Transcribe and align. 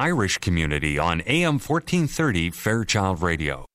Irish 0.00 0.38
community 0.38 0.98
on 0.98 1.20
AM 1.26 1.58
1430 1.58 2.50
Fairchild 2.52 3.20
Radio. 3.20 3.69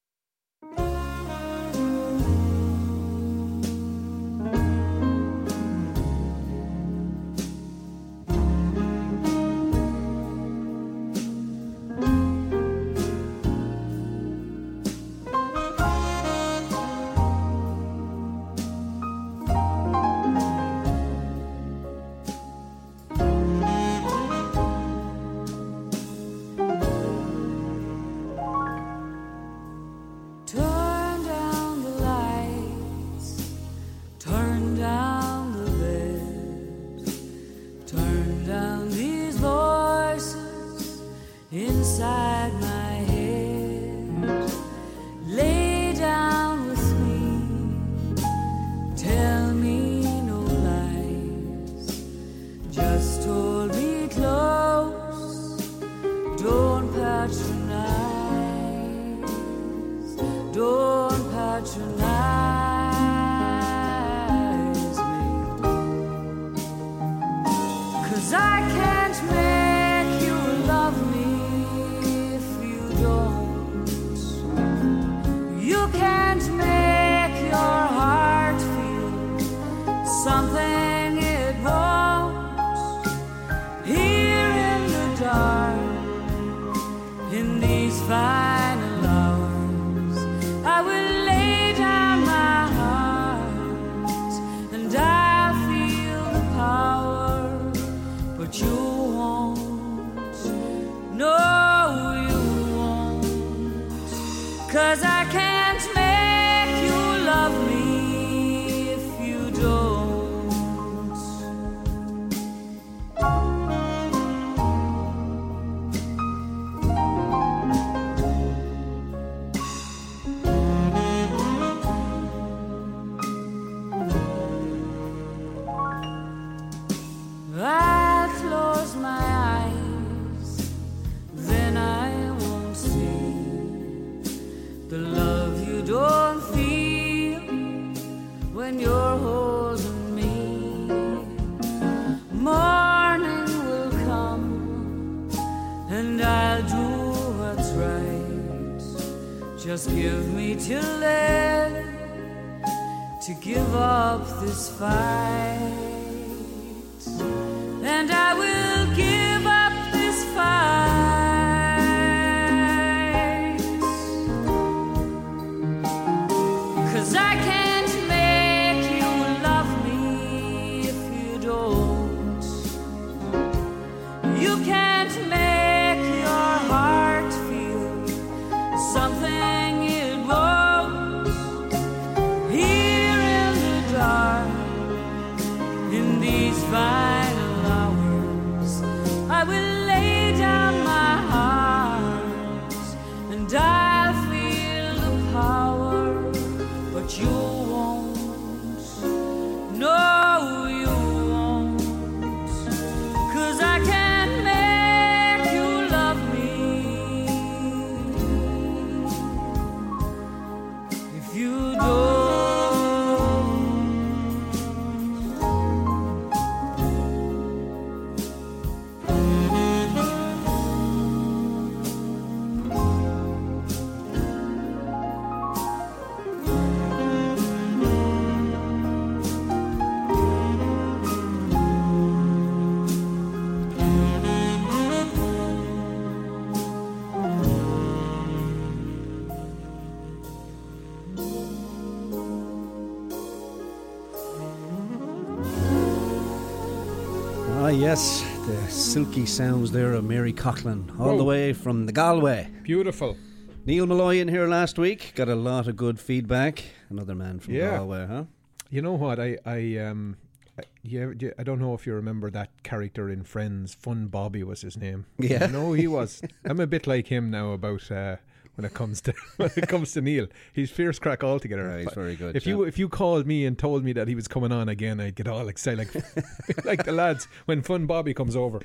Yes, 247.75 248.21
the 248.45 248.67
silky 248.69 249.25
sounds 249.25 249.71
there 249.71 249.93
of 249.93 250.05
Mary 250.05 250.31
Coughlan, 250.31 250.97
all 250.99 251.11
oh. 251.11 251.17
the 251.17 251.23
way 251.23 251.51
from 251.51 251.85
the 251.85 251.91
Galway. 251.91 252.49
Beautiful. 252.63 253.17
Neil 253.65 253.85
Malloy 253.85 254.19
in 254.19 254.27
here 254.27 254.47
last 254.47 254.79
week, 254.79 255.11
got 255.15 255.27
a 255.27 255.35
lot 255.35 255.67
of 255.67 255.75
good 255.75 255.99
feedback. 255.99 256.63
Another 256.89 257.15
man 257.15 257.39
from 257.39 257.53
yeah. 257.53 257.77
Galway, 257.77 258.07
huh? 258.07 258.23
You 258.69 258.81
know 258.81 258.93
what? 258.93 259.19
I, 259.19 259.37
I, 259.45 259.77
um, 259.77 260.15
I, 260.57 260.63
yeah, 260.83 261.11
I 261.37 261.43
don't 261.43 261.59
know 261.59 261.73
if 261.73 261.85
you 261.85 261.93
remember 261.93 262.29
that 262.31 262.63
character 262.63 263.09
in 263.09 263.23
Friends. 263.23 263.73
Fun 263.73 264.07
Bobby 264.07 264.43
was 264.43 264.61
his 264.61 264.77
name. 264.77 265.05
Yeah, 265.17 265.47
no, 265.47 265.73
he 265.73 265.87
was. 265.87 266.21
I'm 266.45 266.59
a 266.59 266.67
bit 266.67 266.87
like 266.87 267.07
him 267.07 267.29
now 267.29 267.51
about. 267.51 267.91
Uh, 267.91 268.17
when 268.55 268.65
it 268.65 268.73
comes 268.73 269.01
to 269.01 269.13
when 269.37 269.51
it 269.55 269.67
comes 269.67 269.93
to 269.93 270.01
Neil. 270.01 270.27
He's 270.53 270.71
fierce 270.71 270.99
crack 270.99 271.23
altogether. 271.23 271.67
Right, 271.67 271.81
he's 271.81 271.93
very 271.93 272.15
good. 272.15 272.35
If 272.35 272.47
you 272.47 272.63
if 272.63 272.77
you 272.77 272.89
called 272.89 273.25
me 273.27 273.45
and 273.45 273.57
told 273.57 273.83
me 273.83 273.93
that 273.93 274.07
he 274.07 274.15
was 274.15 274.27
coming 274.27 274.51
on 274.51 274.69
again, 274.69 274.99
I'd 274.99 275.15
get 275.15 275.27
all 275.27 275.47
excited, 275.47 275.93
like 275.93 276.65
like 276.65 276.85
the 276.85 276.91
lads 276.91 277.27
when 277.45 277.61
Fun 277.61 277.85
Bobby 277.85 278.13
comes 278.13 278.35
over. 278.35 278.61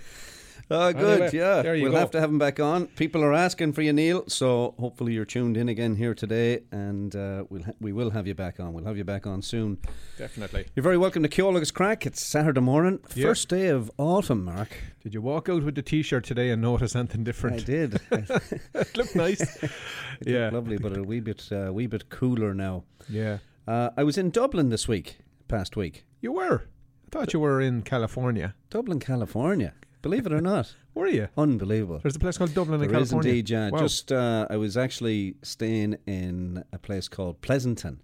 Oh, 0.72 0.93
good. 0.93 1.22
Anyway, 1.22 1.31
yeah, 1.32 1.62
there 1.62 1.75
you 1.75 1.82
we'll 1.84 1.93
go. 1.93 1.99
have 1.99 2.12
to 2.12 2.20
have 2.20 2.31
him 2.31 2.38
back 2.38 2.61
on. 2.61 2.87
People 2.88 3.25
are 3.25 3.32
asking 3.32 3.72
for 3.72 3.82
you, 3.82 3.93
Neil. 3.93 4.22
So 4.28 4.75
hopefully 4.78 5.12
you're 5.14 5.25
tuned 5.25 5.56
in 5.56 5.69
again 5.69 5.96
here 5.96 6.14
today, 6.14 6.61
and 6.70 7.14
uh, 7.17 7.44
we'll 7.50 7.64
ha- 7.64 7.72
we 7.81 7.93
will 7.93 8.11
have 8.11 8.28
you 8.28 8.34
back 8.34 8.61
on. 8.61 8.72
We'll 8.72 8.84
have 8.84 8.96
you 8.96 9.02
back 9.02 9.26
on 9.26 9.43
soon. 9.43 9.78
Definitely. 10.17 10.67
You're 10.76 10.84
very 10.84 10.96
welcome 10.96 11.25
to 11.25 11.28
Ceol 11.28 11.56
agus 11.56 11.72
Craic. 11.72 12.06
It's 12.06 12.25
Saturday 12.25 12.61
morning, 12.61 12.99
first 13.08 13.49
day 13.49 13.67
of 13.67 13.90
autumn. 13.99 14.44
Mark, 14.44 14.69
Did 15.02 15.12
you 15.12 15.20
walk 15.20 15.49
out 15.49 15.64
with 15.64 15.75
the 15.75 15.82
T-shirt 15.82 16.22
today 16.25 16.50
and 16.50 16.62
notice 16.62 16.94
anything 16.94 17.25
different? 17.25 17.62
I 17.62 17.64
did. 17.64 17.94
it 18.12 18.31
it 18.75 18.96
looked 18.96 19.16
nice. 19.16 19.58
yeah. 20.25 20.43
looked 20.44 20.55
lovely, 20.55 20.78
but 20.78 20.96
a 20.96 21.02
wee 21.02 21.19
bit, 21.20 21.49
uh, 21.50 21.73
wee 21.73 21.88
bit 21.88 22.11
cooler 22.11 22.55
now. 22.55 22.84
Yeah. 23.08 23.38
Uh, 23.66 23.90
I 23.96 24.05
was 24.05 24.16
in 24.16 24.31
Dublin 24.31 24.69
this 24.69 24.87
week, 24.87 25.19
past 25.49 25.76
week. 25.76 26.05
You 26.20 26.31
were. 26.32 26.62
I 27.06 27.08
thought 27.11 27.32
you 27.32 27.40
were 27.40 27.61
in 27.61 27.82
California. 27.82 28.55
Dublin, 28.70 29.00
California. 29.00 29.75
Believe 30.02 30.26
it 30.26 30.32
or 30.32 30.41
not, 30.41 30.75
Were 30.94 31.06
you? 31.08 31.29
unbelievable. 31.37 32.00
There's 32.02 32.17
a 32.17 32.20
place 32.20 32.38
called 32.38 32.55
Dublin 32.55 32.82
in 32.82 32.91
California. 32.91 33.23
There 33.23 33.32
is 33.32 33.38
indeed, 33.41 33.50
yeah. 33.50 33.70
Wow. 33.70 33.79
Just 33.81 34.11
uh, 34.12 34.47
I 34.49 34.56
was 34.56 34.76
actually 34.76 35.37
staying 35.43 35.97
in 36.06 36.64
a 36.73 36.79
place 36.79 37.06
called 37.08 37.41
Pleasanton, 37.43 38.00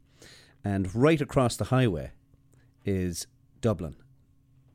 and 0.64 0.94
right 0.94 1.20
across 1.20 1.56
the 1.56 1.64
highway 1.66 2.12
is 2.84 3.26
Dublin, 3.60 3.96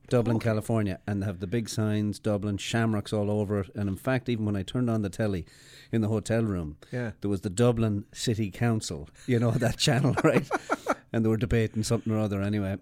Dublin, 0.09 0.39
California, 0.39 0.99
and 1.07 1.21
they 1.21 1.25
have 1.25 1.39
the 1.39 1.47
big 1.47 1.69
signs, 1.69 2.19
Dublin, 2.19 2.57
shamrocks 2.57 3.13
all 3.13 3.29
over 3.31 3.61
it. 3.61 3.69
And 3.75 3.87
in 3.87 3.95
fact, 3.95 4.27
even 4.27 4.45
when 4.45 4.55
I 4.57 4.63
turned 4.63 4.89
on 4.89 5.01
the 5.03 5.09
telly 5.09 5.45
in 5.91 6.01
the 6.01 6.07
hotel 6.09 6.43
room, 6.43 6.77
Yeah. 6.91 7.11
there 7.21 7.29
was 7.29 7.41
the 7.41 7.49
Dublin 7.49 8.05
City 8.11 8.51
Council, 8.51 9.07
you 9.27 9.39
know 9.39 9.51
that 9.51 9.77
channel, 9.87 10.15
right? 10.23 10.49
and 11.13 11.23
they 11.23 11.29
were 11.29 11.37
debating 11.37 11.83
something 11.83 12.11
or 12.11 12.19
other 12.19 12.41
anyway. 12.41 12.77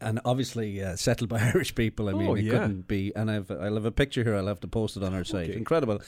And 0.00 0.20
obviously 0.24 0.82
uh, 0.82 0.96
settled 0.96 1.28
by 1.30 1.38
Irish 1.54 1.74
people. 1.74 2.08
I 2.08 2.12
mean, 2.12 2.28
Oh, 2.28 2.34
it 2.34 2.44
yeah. 2.44 2.52
couldn't 2.52 2.86
be. 2.88 3.12
And 3.16 3.30
I've 3.30 3.50
I'll 3.50 3.74
have 3.74 3.84
a 3.84 3.90
picture 3.92 4.22
here. 4.24 4.36
I'll 4.36 4.46
have 4.46 4.60
to 4.60 4.68
post 4.68 4.96
it 4.96 5.02
on 5.02 5.14
our 5.14 5.24
site. 5.24 5.50
Okay. 5.50 5.58
Incredible. 5.58 6.00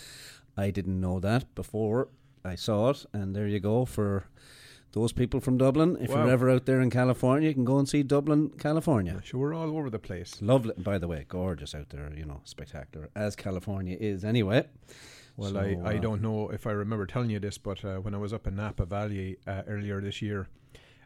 I 0.56 0.70
didn't 0.70 1.00
know 1.00 1.20
that 1.20 1.54
before 1.54 2.08
I 2.44 2.54
saw 2.56 2.90
it, 2.90 3.04
and 3.12 3.34
there 3.34 3.46
you 3.48 3.60
go 3.60 3.84
for 3.84 4.24
those 4.92 5.12
people 5.12 5.40
from 5.40 5.56
Dublin. 5.58 5.96
If 6.00 6.10
Wow. 6.10 6.24
you're 6.24 6.32
ever 6.32 6.50
out 6.50 6.66
there 6.66 6.80
in 6.80 6.90
California, 6.90 7.48
you 7.48 7.54
can 7.54 7.64
go 7.64 7.78
and 7.78 7.88
see 7.88 8.02
Dublin, 8.02 8.50
California. 8.58 9.20
Sure, 9.24 9.40
we're 9.40 9.54
all 9.54 9.76
over 9.76 9.88
the 9.90 9.98
place. 10.00 10.40
Lovely, 10.42 10.74
by 10.78 10.98
the 10.98 11.06
way, 11.08 11.24
gorgeous 11.28 11.74
out 11.74 11.90
there. 11.90 12.10
You 12.16 12.24
know, 12.26 12.40
spectacular 12.44 13.08
as 13.14 13.36
California 13.36 13.96
is 14.00 14.24
anyway. 14.24 14.66
Well, 15.36 15.52
So, 15.52 15.60
I, 15.60 15.92
I 15.92 15.96
uh, 15.96 16.00
don't 16.00 16.20
know 16.22 16.50
if 16.50 16.66
I 16.66 16.72
remember 16.72 17.06
telling 17.06 17.30
you 17.30 17.38
this, 17.38 17.56
but 17.58 17.84
uh, 17.84 17.96
when 17.98 18.14
I 18.14 18.18
was 18.18 18.32
up 18.32 18.46
in 18.46 18.56
Napa 18.56 18.84
Valley 18.84 19.36
uh, 19.46 19.62
earlier 19.68 20.00
this 20.00 20.20
year, 20.20 20.48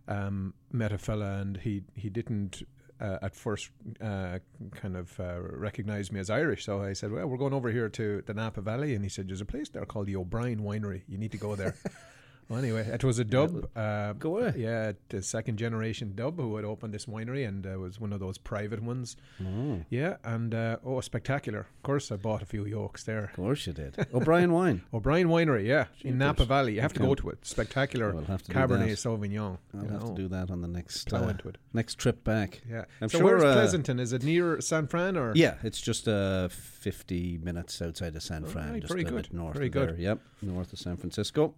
um, 0.09 0.55
met 0.73 0.93
a 0.93 0.99
fella 0.99 1.39
and 1.39 1.57
he 1.59 1.83
he 1.95 2.09
didn't 2.11 2.63
uh, 3.01 3.19
at 3.23 3.35
first 3.35 3.71
uh, 4.01 4.39
kind 4.73 4.97
of 4.97 5.19
uh, 5.19 5.41
recognize 5.41 6.13
me 6.13 6.21
as 6.21 6.31
Irish. 6.31 6.65
So 6.65 6.83
I 6.83 6.93
said, 6.93 7.11
"Well, 7.11 7.27
we're 7.27 7.37
going 7.37 7.53
over 7.53 7.71
here 7.71 7.89
to 7.89 8.23
the 8.25 8.35
Napa 8.35 8.61
Valley," 8.61 8.95
and 8.95 9.05
he 9.05 9.09
said, 9.09 9.29
"There's 9.29 9.41
a 9.41 9.47
place 9.47 9.69
there 9.69 9.85
called 9.85 10.07
the 10.07 10.17
O'Brien 10.17 10.61
Winery. 10.61 11.03
You 11.09 11.19
need 11.19 11.33
to 11.33 11.39
go 11.39 11.57
there." 11.57 11.75
well, 12.49 12.59
anyway, 12.59 12.87
it 12.87 13.03
was 13.05 13.19
a 13.19 13.25
dub. 13.25 13.69
Uh, 13.77 14.13
Go 14.15 14.37
away. 14.39 14.55
Yeah, 14.57 14.93
the 15.09 15.23
second 15.23 15.57
generation 15.59 16.13
dub 16.15 16.39
who 16.39 16.57
had 16.57 16.65
opened 16.65 16.93
this 16.95 17.07
winery, 17.07 17.47
and 17.49 17.67
uh, 17.67 17.79
was 17.79 17.99
one 18.01 18.13
of 18.13 18.21
those 18.21 18.39
private 18.39 18.83
ones. 18.83 19.17
Mm, 19.43 19.85
Yeah, 19.91 20.17
and 20.25 20.55
uh, 20.55 20.77
oh, 20.85 21.01
spectacular! 21.01 21.61
Of 21.61 21.83
course, 21.83 22.11
I 22.13 22.17
bought 22.17 22.43
a 22.43 22.47
few 22.47 22.65
yolks 22.67 23.05
there. 23.05 23.25
of 23.25 23.33
course 23.33 23.67
you 23.67 23.73
did. 23.73 24.07
O'Brien 24.13 24.53
wine. 24.61 24.83
O'Brien 24.93 25.29
Winery, 25.29 25.67
yeah, 25.67 25.87
in 26.03 26.19
Napa 26.19 26.45
Valley. 26.45 26.75
You 26.75 26.81
have 26.81 26.93
to 26.95 27.01
go 27.01 27.15
to 27.15 27.31
it. 27.31 27.39
Spectacular 27.47 28.13
We'll 28.13 28.25
have 28.25 28.43
to 28.43 28.53
Cabernet. 28.53 28.91
Sauvignon. 28.97 29.59
I'll 29.75 29.81
have 29.81 30.03
know. 30.03 30.09
to 30.09 30.15
do 30.15 30.29
that 30.29 30.51
on 30.51 30.61
the 30.61 30.69
next 30.69 31.09
Plow 31.09 31.25
uh, 31.25 31.29
into 31.29 31.49
it. 31.49 31.59
next 31.73 31.97
trip 31.99 32.25
back. 32.25 32.61
Yeah. 32.69 32.85
I'm 33.01 33.09
so 33.09 33.19
sure, 33.19 33.25
where's 33.27 33.45
uh, 33.45 33.55
Pleasanton? 33.55 33.99
Is 34.01 34.13
it 34.13 34.23
near 34.23 34.61
San 34.61 34.87
Fran 34.87 35.17
or? 35.17 35.33
Yeah, 35.35 35.55
it's 35.63 35.81
just 35.81 36.07
uh, 36.09 36.49
50 36.49 37.39
minutes 37.43 37.81
outside 37.81 38.15
of 38.17 38.23
San 38.23 38.45
Fran, 38.45 38.73
right, 38.73 38.81
just 38.83 38.93
a 38.95 39.03
good, 39.05 39.15
bit 39.15 39.33
north 39.33 39.55
very 39.55 39.67
of 39.67 39.73
good. 39.73 39.89
there. 39.91 39.97
Yep, 40.01 40.21
north 40.43 40.73
of 40.73 40.79
San 40.79 40.97
Francisco. 40.97 41.55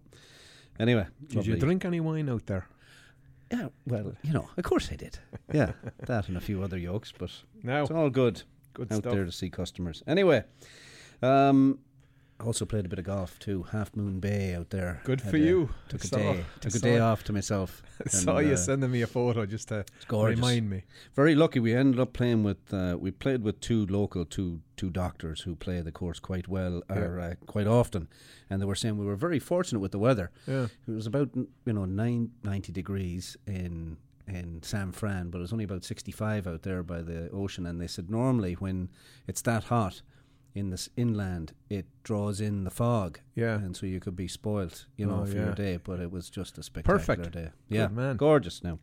Anyway, 0.79 1.05
Did 1.27 1.45
you 1.45 1.55
drink 1.57 1.85
any 1.85 1.99
wine 1.99 2.29
out 2.29 2.45
there? 2.45 2.67
Yeah, 3.51 3.69
well, 3.85 4.13
you 4.23 4.33
know, 4.33 4.49
of 4.57 4.63
course 4.63 4.89
I 4.91 4.95
did. 4.95 5.17
Yeah, 5.53 5.71
that 6.05 6.27
and 6.27 6.35
a 6.37 6.41
few 6.41 6.61
other 6.63 6.77
yolks, 6.77 7.13
but 7.17 7.31
No. 7.63 7.81
it's 7.83 7.91
all 7.91 8.09
good 8.09 8.43
Good 8.73 8.91
out 8.91 8.97
stuff. 8.99 9.13
there 9.13 9.23
to 9.25 9.31
see 9.31 9.49
customers. 9.49 10.03
Anyway, 10.05 10.43
um, 11.21 11.79
also 12.39 12.65
played 12.65 12.85
a 12.85 12.89
bit 12.89 12.99
of 12.99 13.05
golf 13.05 13.39
too. 13.39 13.63
Half 13.71 13.95
Moon 13.95 14.19
Bay 14.19 14.53
out 14.53 14.69
there. 14.69 15.01
Good 15.03 15.21
for 15.21 15.35
a- 15.35 15.39
you. 15.39 15.69
Took 15.89 16.03
a 16.03 16.07
saw- 16.07 16.17
day. 16.17 16.45
Took 16.61 16.75
a 16.75 16.79
day 16.79 16.99
off 16.99 17.23
to 17.25 17.33
myself. 17.33 17.81
I 18.05 18.09
saw 18.09 18.37
and, 18.37 18.47
you 18.47 18.53
uh, 18.53 18.57
sending 18.57 18.91
me 18.91 19.01
a 19.01 19.07
photo 19.07 19.45
just 19.45 19.69
to 19.69 19.85
remind 20.11 20.69
me. 20.69 20.83
Very 21.15 21.35
lucky. 21.35 21.59
We 21.59 21.73
ended 21.73 21.99
up 21.99 22.13
playing 22.13 22.43
with. 22.43 22.73
Uh, 22.73 22.97
we 22.99 23.11
played 23.11 23.43
with 23.43 23.59
two 23.59 23.85
local, 23.87 24.25
two 24.25 24.61
two 24.75 24.89
doctors 24.89 25.41
who 25.41 25.55
play 25.55 25.81
the 25.81 25.91
course 25.91 26.19
quite 26.19 26.47
well, 26.47 26.83
or 26.89 27.19
uh, 27.19 27.33
quite 27.47 27.67
often, 27.67 28.07
and 28.49 28.61
they 28.61 28.65
were 28.65 28.75
saying 28.75 28.97
we 28.97 29.05
were 29.05 29.15
very 29.15 29.39
fortunate 29.39 29.79
with 29.79 29.91
the 29.91 29.99
weather. 29.99 30.31
Yeah. 30.45 30.67
It 30.87 30.91
was 30.91 31.07
about 31.07 31.29
you 31.35 31.73
know 31.73 31.85
nine, 31.85 32.31
90 32.43 32.71
degrees 32.71 33.37
in 33.47 33.97
in 34.27 34.61
San 34.61 34.91
Fran, 34.91 35.29
but 35.29 35.39
it 35.39 35.41
was 35.41 35.53
only 35.53 35.65
about 35.65 35.83
sixty 35.83 36.11
five 36.11 36.45
out 36.45 36.63
there 36.63 36.83
by 36.83 37.01
the 37.01 37.29
ocean. 37.31 37.65
And 37.65 37.81
they 37.81 37.87
said 37.87 38.09
normally 38.09 38.53
when 38.53 38.89
it's 39.27 39.41
that 39.43 39.65
hot 39.65 40.01
in 40.57 40.69
this 40.71 40.89
inland, 40.97 41.53
it 41.69 41.85
draws 42.03 42.41
in 42.41 42.63
the 42.63 42.69
fog, 42.71 43.19
Yeah. 43.35 43.55
and 43.57 43.75
so 43.75 43.85
you 43.85 43.99
could 43.99 44.15
be 44.15 44.27
spoilt, 44.27 44.85
you 44.95 45.05
know, 45.05 45.21
Oh, 45.21 45.25
for 45.25 45.35
yeah. 45.37 45.45
your 45.45 45.53
day. 45.53 45.77
But 45.83 45.99
it 45.99 46.11
was 46.11 46.29
just 46.29 46.57
a 46.57 46.63
spectacular 46.63 46.99
Perfect. 46.99 47.31
day. 47.31 47.49
Yeah, 47.69 47.87
man. 47.87 48.17
gorgeous. 48.17 48.63
Now, 48.63 48.79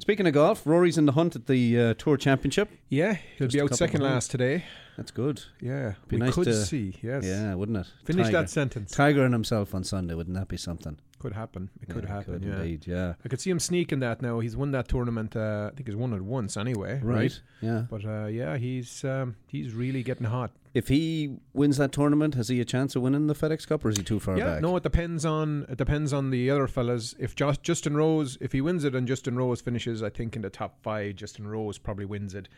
speaking 0.00 0.26
of 0.26 0.32
golf, 0.34 0.66
Rory's 0.66 0.98
in 0.98 1.06
the 1.06 1.12
hunt 1.12 1.36
at 1.36 1.46
the 1.46 1.80
uh, 1.80 1.94
Tour 1.94 2.16
Championship. 2.16 2.68
Yeah, 2.88 3.14
he'll 3.36 3.48
Just 3.48 3.54
be 3.54 3.60
out 3.60 3.74
second 3.76 4.02
last 4.02 4.30
today. 4.30 4.64
That's 5.00 5.12
good. 5.12 5.42
Yeah. 5.62 5.94
Be 6.08 6.16
we 6.16 6.20
nice 6.26 6.34
could 6.34 6.44
to- 6.44 6.52
see. 6.66 6.94
Yes. 7.00 7.24
Yeah, 7.24 7.54
wouldn't 7.54 7.78
it? 7.78 7.86
Finish 8.04 8.26
Tiger. 8.26 8.36
that 8.42 8.50
sentence. 8.50 8.92
Tiger 8.92 9.24
and 9.24 9.32
himself 9.32 9.74
on 9.74 9.82
Sunday. 9.82 10.12
Wouldn't 10.12 10.36
that 10.36 10.48
be 10.48 10.58
something? 10.58 10.98
Could 11.18 11.32
happen. 11.32 11.70
It 11.80 11.88
could 11.88 12.04
Yeah, 12.04 12.10
happen. 12.16 12.34
Could 12.40 12.44
yeah. 12.44 12.56
indeed. 12.60 12.86
Yeah. 12.86 13.14
I 13.24 13.28
could 13.28 13.40
see 13.40 13.48
him 13.48 13.60
sneaking 13.60 14.00
that 14.00 14.20
now. 14.20 14.40
He's 14.40 14.58
won 14.58 14.72
that 14.72 14.88
tournament. 14.88 15.34
Uh, 15.34 15.70
I 15.72 15.74
think 15.74 15.88
he's 15.88 15.96
won 15.96 16.12
it 16.12 16.20
once 16.20 16.58
anyway. 16.58 17.00
Right. 17.02 17.16
Right. 17.16 17.40
Yeah. 17.62 17.84
But 17.88 18.04
uh, 18.04 18.26
yeah, 18.26 18.58
he's 18.58 19.02
um, 19.04 19.36
he's 19.46 19.72
really 19.72 20.02
getting 20.02 20.26
hot. 20.26 20.50
If 20.72 20.88
he 20.88 21.36
wins 21.52 21.78
that 21.78 21.92
tournament, 21.92 22.34
has 22.36 22.48
he 22.48 22.60
a 22.60 22.64
chance 22.64 22.94
of 22.94 23.02
winning 23.02 23.26
the 23.26 23.34
FedEx 23.34 23.66
Cup, 23.66 23.84
or 23.84 23.88
is 23.88 23.96
he 23.96 24.04
too 24.04 24.20
far 24.20 24.38
yeah, 24.38 24.44
back? 24.44 24.62
no, 24.62 24.76
it 24.76 24.82
depends 24.82 25.24
on 25.24 25.66
it 25.68 25.78
depends 25.78 26.12
on 26.12 26.28
the 26.30 26.48
other 26.50 26.66
fellas. 26.68 27.14
If 27.18 27.34
Just, 27.34 27.62
Justin 27.62 27.96
Rose, 27.96 28.36
if 28.40 28.52
he 28.52 28.60
wins 28.60 28.84
it 28.84 28.94
and 28.94 29.08
Justin 29.08 29.36
Rose 29.36 29.60
finishes, 29.62 30.02
I 30.02 30.10
think 30.10 30.36
in 30.36 30.42
the 30.42 30.50
top 30.50 30.78
five, 30.82 31.16
Justin 31.16 31.46
Rose 31.48 31.76
probably 31.78 32.04
wins 32.04 32.34
it. 32.34 32.48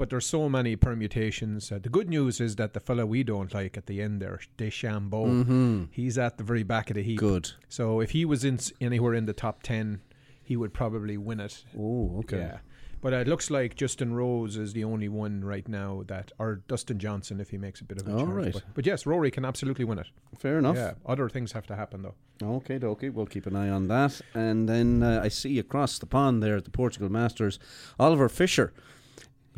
But 0.00 0.08
there's 0.08 0.24
so 0.24 0.48
many 0.48 0.76
permutations. 0.76 1.70
Uh, 1.70 1.78
the 1.78 1.90
good 1.90 2.08
news 2.08 2.40
is 2.40 2.56
that 2.56 2.72
the 2.72 2.80
fella 2.80 3.04
we 3.04 3.22
don't 3.22 3.52
like 3.52 3.76
at 3.76 3.84
the 3.84 4.00
end 4.00 4.22
there, 4.22 4.40
DeChambeau, 4.56 5.10
Mm-hmm. 5.26 5.84
he's 5.90 6.16
at 6.16 6.38
the 6.38 6.42
very 6.44 6.62
back 6.62 6.88
of 6.88 6.94
the 6.96 7.02
heap. 7.02 7.18
Good. 7.18 7.50
So 7.68 8.00
if 8.00 8.12
he 8.12 8.24
was 8.24 8.42
in 8.42 8.58
anywhere 8.80 9.12
in 9.12 9.26
the 9.26 9.34
top 9.34 9.62
ten, 9.62 10.00
he 10.42 10.56
would 10.56 10.72
probably 10.72 11.18
win 11.18 11.38
it. 11.38 11.64
Oh, 11.78 12.16
okay. 12.20 12.38
Yeah. 12.38 12.58
But 13.02 13.12
it 13.12 13.28
looks 13.28 13.50
like 13.50 13.76
Justin 13.76 14.14
Rose 14.14 14.56
is 14.56 14.72
the 14.72 14.84
only 14.84 15.08
one 15.10 15.44
right 15.44 15.68
now 15.68 16.02
that, 16.06 16.32
or 16.38 16.62
Dustin 16.66 16.98
Johnson 16.98 17.38
if 17.38 17.50
he 17.50 17.58
makes 17.58 17.82
a 17.82 17.84
bit 17.84 18.00
of 18.00 18.08
a 18.08 18.12
All 18.12 18.24
charge. 18.26 18.34
right. 18.44 18.52
But, 18.54 18.62
but 18.74 18.86
yes, 18.86 19.04
Rory 19.04 19.30
can 19.30 19.44
absolutely 19.44 19.84
win 19.84 19.98
it. 19.98 20.06
Fair 20.38 20.58
enough. 20.58 20.76
Yeah. 20.76 20.92
Other 21.04 21.28
things 21.28 21.52
have 21.52 21.66
to 21.66 21.76
happen 21.76 22.00
though. 22.02 22.14
Okay, 22.42 22.78
dokie. 22.78 23.12
We'll 23.12 23.26
keep 23.26 23.46
an 23.46 23.54
eye 23.54 23.68
on 23.68 23.88
that. 23.88 24.18
And 24.34 24.66
then 24.66 25.02
uh, 25.02 25.20
I 25.22 25.28
see 25.28 25.58
across 25.58 25.98
the 25.98 26.06
pond 26.06 26.42
there 26.42 26.56
at 26.56 26.64
the 26.64 26.70
Portugal 26.70 27.10
Masters, 27.10 27.58
Oliver 27.98 28.30
Fisher. 28.30 28.72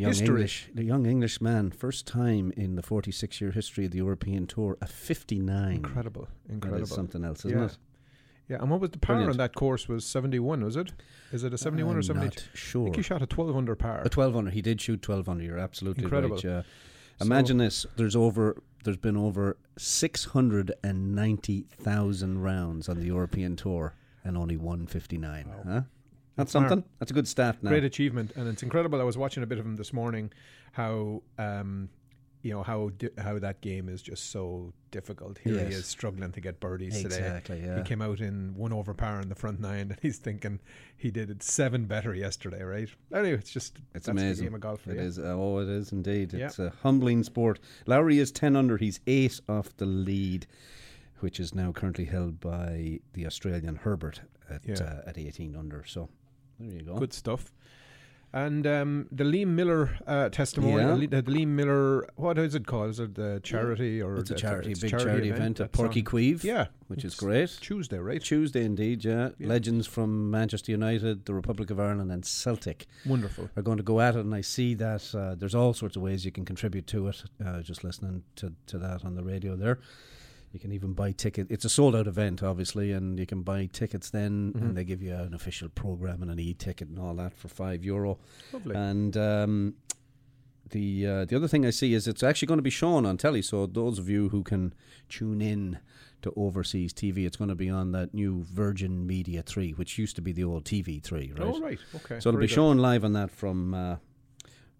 Young 0.02 0.10
History. 0.10 0.26
English, 0.28 0.68
the 0.74 0.84
young 0.84 1.06
English 1.06 1.40
man, 1.40 1.70
first 1.70 2.06
time 2.06 2.52
in 2.56 2.74
the 2.76 2.82
46 2.82 3.40
year 3.40 3.50
history 3.52 3.84
of 3.86 3.90
the 3.92 3.98
European 3.98 4.46
Tour, 4.46 4.76
a 4.80 4.86
59. 4.86 5.72
Incredible, 5.72 6.28
incredible. 6.48 6.82
is 6.82 6.90
something 6.90 7.24
else, 7.24 7.44
isn't 7.44 7.58
Yeah. 7.58 7.64
it? 7.66 7.78
Yeah, 8.48 8.56
and 8.60 8.70
what 8.70 8.80
was 8.80 8.90
the 8.90 8.98
par 8.98 9.16
Brilliant. 9.16 9.30
on 9.32 9.36
that 9.38 9.54
course? 9.54 9.88
Was 9.88 10.04
seventy 10.04 10.38
one? 10.38 10.62
Was 10.64 10.76
it? 10.76 10.92
Is 11.30 11.42
it 11.44 11.54
a 11.54 11.58
seventy 11.58 11.82
one 11.84 11.94
or 11.94 11.98
I'm 12.00 12.02
seventy 12.02 12.26
not 12.26 12.36
two? 12.36 12.48
I 12.52 12.56
sure. 12.56 12.84
think 12.84 12.96
he 12.96 13.02
shot 13.02 13.22
a 13.22 13.26
twelve 13.26 13.56
under 13.56 13.74
par. 13.76 14.02
A 14.04 14.08
12 14.10 14.36
under. 14.36 14.50
He 14.50 14.60
did 14.60 14.80
shoot 14.80 15.00
12 15.00 15.28
under. 15.28 15.44
You're 15.44 15.58
absolutely 15.58 16.02
Incredible. 16.04 16.34
right. 16.36 16.44
Yeah. 16.44 16.62
So- 17.18 17.26
Imagine 17.26 17.58
this. 17.58 17.86
There's 17.96 18.16
over. 18.16 18.56
There's 18.84 18.96
been 18.96 19.16
over 19.16 19.56
690,000 19.78 22.42
rounds 22.42 22.88
on 22.88 22.98
the 22.98 23.06
European 23.06 23.54
Tour, 23.56 23.94
and 24.24 24.36
only 24.36 24.56
159. 24.56 25.46
Wow. 25.48 25.62
Huh? 25.64 25.82
That's 26.36 26.52
Smart. 26.52 26.70
something. 26.70 26.88
That's 26.98 27.10
a 27.10 27.14
good 27.14 27.28
stat. 27.28 27.58
Now. 27.62 27.70
Great 27.70 27.84
achievement, 27.84 28.32
and 28.36 28.48
it's 28.48 28.62
incredible. 28.62 29.00
I 29.00 29.04
was 29.04 29.18
watching 29.18 29.42
a 29.42 29.46
bit 29.46 29.58
of 29.58 29.66
him 29.66 29.76
this 29.76 29.92
morning. 29.92 30.32
How 30.72 31.22
um, 31.38 31.90
you 32.40 32.52
know 32.52 32.62
how 32.62 32.88
di- 32.96 33.10
how 33.18 33.38
that 33.38 33.60
game 33.60 33.88
is 33.88 34.00
just 34.02 34.30
so 34.30 34.72
difficult. 34.90 35.38
Here 35.38 35.58
he 35.58 35.74
is 35.74 35.86
struggling 35.86 36.32
to 36.32 36.40
get 36.40 36.58
birdies 36.58 37.02
today. 37.02 37.16
Exactly. 37.16 37.60
He 37.60 37.82
came 37.82 38.00
out 38.02 38.20
in 38.20 38.54
one 38.56 38.72
over 38.72 38.94
par 38.94 39.20
in 39.20 39.28
the 39.28 39.34
front 39.34 39.60
nine, 39.60 39.80
and 39.90 39.96
he's 40.00 40.16
thinking 40.18 40.58
he 40.96 41.10
did 41.10 41.28
it 41.30 41.42
seven 41.42 41.84
better 41.84 42.14
yesterday, 42.14 42.62
right? 42.62 42.88
Anyway, 43.14 43.36
it's 43.38 43.50
just 43.50 43.78
It's 43.94 44.08
amazing. 44.08 44.46
Game 44.46 44.54
of 44.54 44.60
golf 44.60 44.86
It 44.88 44.96
is. 44.96 45.18
Oh, 45.18 45.58
it 45.58 45.68
is 45.68 45.92
indeed. 45.92 46.32
Yeah. 46.32 46.46
It's 46.46 46.58
a 46.58 46.72
humbling 46.82 47.22
sport. 47.24 47.60
Lowry 47.86 48.18
is 48.18 48.32
10 48.32 48.56
under. 48.56 48.76
He's 48.78 49.00
8 49.06 49.40
off 49.48 49.76
the 49.76 49.86
lead, 49.86 50.46
which 51.20 51.38
is 51.38 51.54
now 51.54 51.72
currently 51.72 52.06
held 52.06 52.40
by 52.40 53.00
the 53.12 53.26
Australian 53.26 53.76
Herbert 53.76 54.22
at, 54.50 54.62
Yeah. 54.66 54.74
uh, 54.82 55.08
at 55.10 55.16
18 55.18 55.54
under. 55.54 55.84
So 55.86 56.08
there 56.68 56.78
you 56.78 56.84
go. 56.84 56.96
Good 56.96 57.12
stuff. 57.12 57.52
And 58.34 58.66
um, 58.66 59.08
the 59.12 59.24
Liam 59.24 59.48
Miller 59.48 59.90
uh, 60.06 60.30
testimony, 60.30 60.82
Yeah. 60.82 61.20
the, 61.20 61.22
Liam 61.30 61.48
Miller, 61.48 62.08
what 62.16 62.38
is 62.38 62.54
it 62.54 62.66
called? 62.66 62.88
Is 62.88 62.98
it 62.98 63.14
the 63.14 63.40
charity 63.44 64.00
or 64.00 64.16
It's 64.16 64.30
a 64.30 64.34
charity, 64.34 64.70
it's 64.70 64.80
big 64.80 64.90
charity, 64.90 65.28
event 65.28 65.60
at 65.60 65.72
Páirc 65.72 65.92
Uí 65.92 66.02
Chaoimh, 66.02 66.42
Yeah, 66.42 66.68
which 66.88 67.04
is 67.04 67.14
great. 67.14 67.50
Tuesday, 67.60 67.98
right? 67.98 68.22
Tuesday, 68.22 68.64
indeed, 68.64 69.04
yeah. 69.04 69.30
Yeah. 69.38 69.48
Legends 69.48 69.86
from 69.86 70.30
Manchester 70.30 70.72
United, 70.72 71.26
the 71.26 71.34
Republic 71.34 71.68
of 71.70 71.78
Ireland, 71.78 72.10
and 72.10 72.24
Celtic 72.24 72.86
Wonderful. 73.04 73.50
are 73.54 73.62
going 73.62 73.76
to 73.76 73.82
go 73.82 74.00
at 74.00 74.16
it, 74.16 74.20
and 74.20 74.34
I 74.34 74.40
see 74.40 74.72
that 74.76 75.14
uh, 75.14 75.34
there's 75.34 75.54
all 75.54 75.74
sorts 75.74 75.96
of 75.96 76.00
ways 76.00 76.24
you 76.24 76.32
can 76.32 76.46
contribute 76.46 76.86
to 76.86 77.08
it. 77.08 77.22
Uh, 77.44 77.60
just 77.60 77.84
listening 77.84 78.22
to, 78.36 78.54
to 78.68 78.78
that 78.78 79.04
on 79.04 79.14
the 79.14 79.22
radio 79.22 79.56
there. 79.56 79.78
You 80.52 80.60
can 80.60 80.72
even 80.72 80.92
buy 80.92 81.12
tickets. 81.12 81.50
It's 81.50 81.64
a 81.64 81.68
sold 81.70 81.96
out 81.96 82.06
event, 82.06 82.42
obviously, 82.42 82.92
and 82.92 83.18
you 83.18 83.24
can 83.26 83.42
buy 83.42 83.66
tickets 83.72 84.10
then, 84.10 84.52
Mhm. 84.52 84.60
and 84.62 84.76
they 84.76 84.84
give 84.84 85.00
you 85.02 85.14
an 85.14 85.32
official 85.34 85.68
program 85.70 86.20
and 86.20 86.30
an 86.30 86.38
e 86.38 86.52
ticket 86.52 86.88
and 86.88 86.98
all 86.98 87.14
that 87.14 87.32
for 87.32 87.48
five 87.48 87.82
euro. 87.84 88.18
Lovely. 88.52 88.76
And 88.76 89.16
um, 89.16 89.74
the 90.70 91.06
uh, 91.06 91.24
the 91.24 91.36
other 91.36 91.48
thing 91.48 91.64
I 91.66 91.70
see 91.70 91.94
is 91.94 92.06
it's 92.06 92.22
actually 92.22 92.46
going 92.46 92.58
to 92.58 92.62
be 92.62 92.70
shown 92.70 93.06
on 93.06 93.16
telly. 93.16 93.42
So 93.42 93.66
those 93.66 93.98
of 93.98 94.08
you 94.08 94.28
who 94.28 94.42
can 94.42 94.74
tune 95.08 95.40
in 95.40 95.78
to 96.22 96.32
overseas 96.36 96.92
TV, 96.92 97.24
it's 97.26 97.36
going 97.36 97.48
to 97.48 97.54
be 97.54 97.68
on 97.68 97.92
that 97.92 98.14
new 98.14 98.42
Virgin 98.42 99.06
Media 99.06 99.42
Three, 99.42 99.72
which 99.72 99.98
used 99.98 100.16
to 100.16 100.22
be 100.22 100.32
the 100.32 100.44
old 100.44 100.64
TV 100.64 101.02
Three, 101.02 101.32
right? 101.32 101.40
Oh, 101.54 101.60
right. 101.60 101.78
Okay. 101.94 102.20
So 102.20 102.28
it'll 102.28 102.40
be 102.40 102.46
good. 102.46 102.54
shown 102.54 102.78
live 102.78 103.04
on 103.04 103.12
that 103.14 103.30
from 103.30 103.74
uh, 103.74 103.96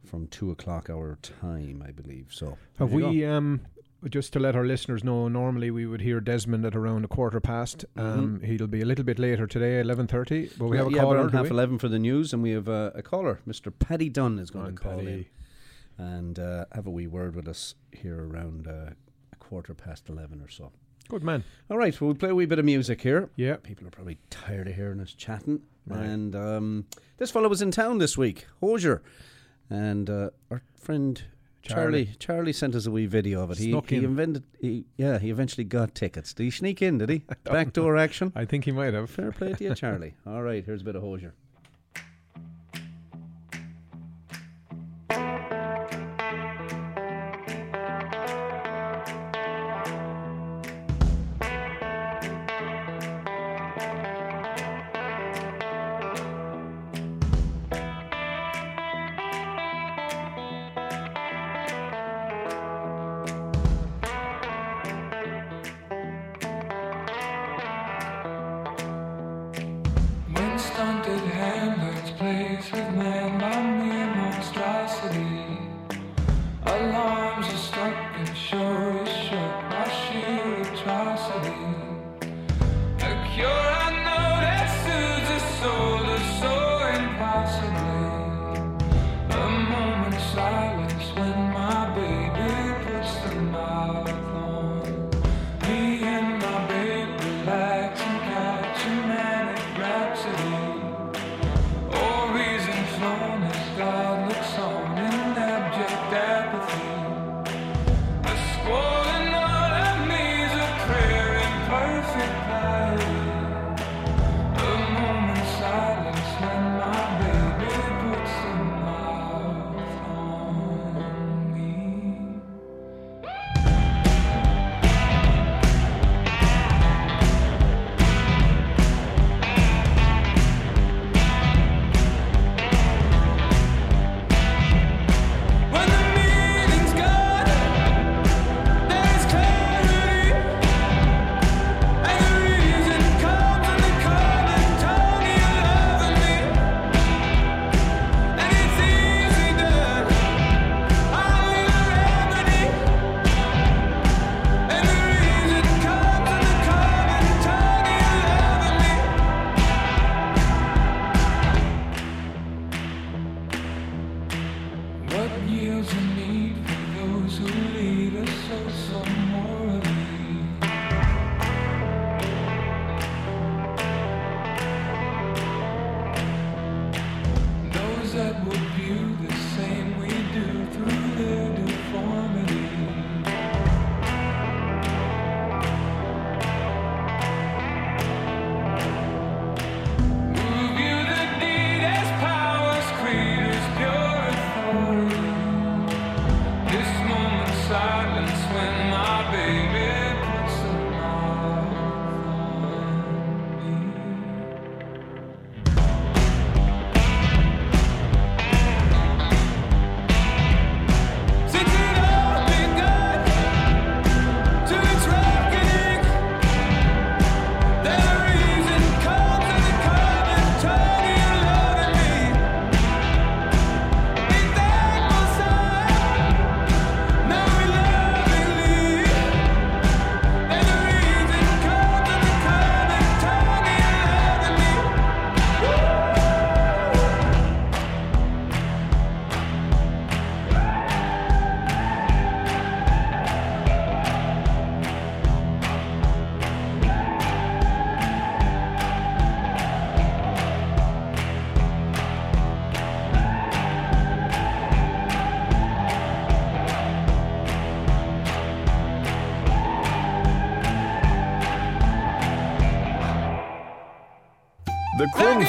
from 0.04 0.26
two 0.28 0.50
o'clock 0.50 0.88
our 0.90 1.16
time, 1.22 1.82
I 1.86 1.92
believe. 1.92 2.26
So 2.30 2.58
Have 2.78 2.92
we, 2.92 3.24
um, 3.24 3.60
just 4.08 4.32
to 4.32 4.38
let 4.40 4.56
our 4.56 4.64
listeners 4.66 5.04
know, 5.04 5.28
normally 5.28 5.70
we 5.70 5.86
would 5.86 6.00
hear 6.00 6.20
Desmond 6.20 6.64
at 6.64 6.74
around 6.74 7.04
a 7.04 7.08
quarter 7.08 7.40
past. 7.40 7.84
Um, 7.96 8.40
He'll 8.40 8.66
be 8.66 8.80
a 8.82 8.84
little 8.84 9.04
bit 9.04 9.18
later 9.18 9.46
today, 9.46 9.82
11.30. 9.82 10.58
But 10.58 10.66
we 10.68 10.76
have 10.76 10.86
a 10.86 10.88
Mm-hmm. 10.90 10.96
yeah, 10.96 11.02
caller, 11.02 11.28
half 11.30 11.50
eleven 11.50 11.78
for 11.78 11.88
the 11.88 11.98
news, 11.98 12.32
and 12.32 12.42
we 12.42 12.50
have 12.50 12.68
uh, 12.68 12.90
a 12.94 13.02
caller, 13.02 13.40
Mr. 13.46 13.72
Paddy 13.76 14.08
Dunne, 14.08 14.38
is 14.38 14.50
going 14.50 14.66
On 14.66 14.76
to 14.76 14.82
call 14.82 14.98
in 15.00 15.26
and 15.98 16.38
uh, 16.38 16.64
have 16.72 16.86
a 16.86 16.90
wee 16.90 17.06
word 17.06 17.36
with 17.36 17.46
us 17.46 17.74
here 17.92 18.26
around 18.26 18.66
uh, 18.66 18.90
a 19.32 19.36
quarter 19.36 19.74
past 19.74 20.08
eleven 20.08 20.40
or 20.40 20.48
so. 20.48 20.72
Good 21.08 21.22
man. 21.22 21.44
All 21.70 21.76
right, 21.76 21.98
well, 22.00 22.08
we'll 22.08 22.16
play 22.16 22.30
a 22.30 22.34
wee 22.34 22.46
bit 22.46 22.58
of 22.58 22.64
music 22.64 23.02
here. 23.02 23.28
Yeah. 23.36 23.56
People 23.56 23.86
are 23.86 23.90
probably 23.90 24.18
tired 24.30 24.68
of 24.68 24.74
hearing 24.74 25.00
us 25.00 25.12
chatting. 25.14 25.60
Right. 25.86 26.00
And 26.04 26.34
um, 26.34 26.86
this 27.18 27.30
fellow 27.30 27.48
was 27.48 27.60
in 27.60 27.70
town 27.72 27.98
this 27.98 28.16
week, 28.16 28.46
Hozier. 28.60 29.02
And 29.68 30.08
uh, 30.08 30.30
our 30.50 30.62
friend 30.74 31.22
Charlie. 31.62 32.04
Charlie. 32.06 32.16
Charlie 32.18 32.52
sent 32.52 32.74
us 32.74 32.86
a 32.86 32.90
wee 32.90 33.06
video 33.06 33.42
of 33.42 33.50
it. 33.52 33.58
He, 33.58 33.70
Snuck 33.70 33.90
he 33.90 33.96
in. 33.96 34.04
invented, 34.04 34.42
he, 34.60 34.84
yeah, 34.96 35.18
he 35.18 35.30
eventually 35.30 35.64
got 35.64 35.94
tickets. 35.94 36.32
Did 36.34 36.44
he 36.44 36.50
sneak 36.50 36.82
in, 36.82 36.98
did 36.98 37.08
he? 37.08 37.18
Backdoor 37.44 37.96
action? 37.96 38.32
I 38.34 38.44
think 38.44 38.64
he 38.64 38.72
might 38.72 38.94
have. 38.94 39.08
Fair 39.10 39.32
play 39.32 39.52
to 39.54 39.64
you, 39.64 39.74
Charlie. 39.74 40.14
All 40.26 40.42
right, 40.42 40.64
here's 40.64 40.82
a 40.82 40.84
bit 40.84 40.96
of 40.96 41.02
Hozier. 41.02 41.34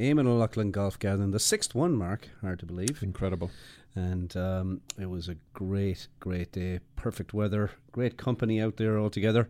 Eamon 0.00 0.26
O'Loughlin 0.26 0.72
golf 0.72 0.98
gathering, 0.98 1.30
the 1.30 1.38
sixth 1.38 1.74
one, 1.74 1.94
Mark. 1.94 2.28
Hard 2.40 2.58
to 2.58 2.66
believe. 2.66 3.02
Incredible. 3.02 3.50
And 3.94 4.36
um, 4.36 4.80
it 5.00 5.08
was 5.08 5.28
a 5.28 5.36
great, 5.52 6.08
great 6.18 6.50
day. 6.50 6.80
Perfect 6.96 7.32
weather, 7.32 7.70
great 7.92 8.16
company 8.16 8.60
out 8.60 8.76
there 8.76 8.98
altogether. 8.98 9.48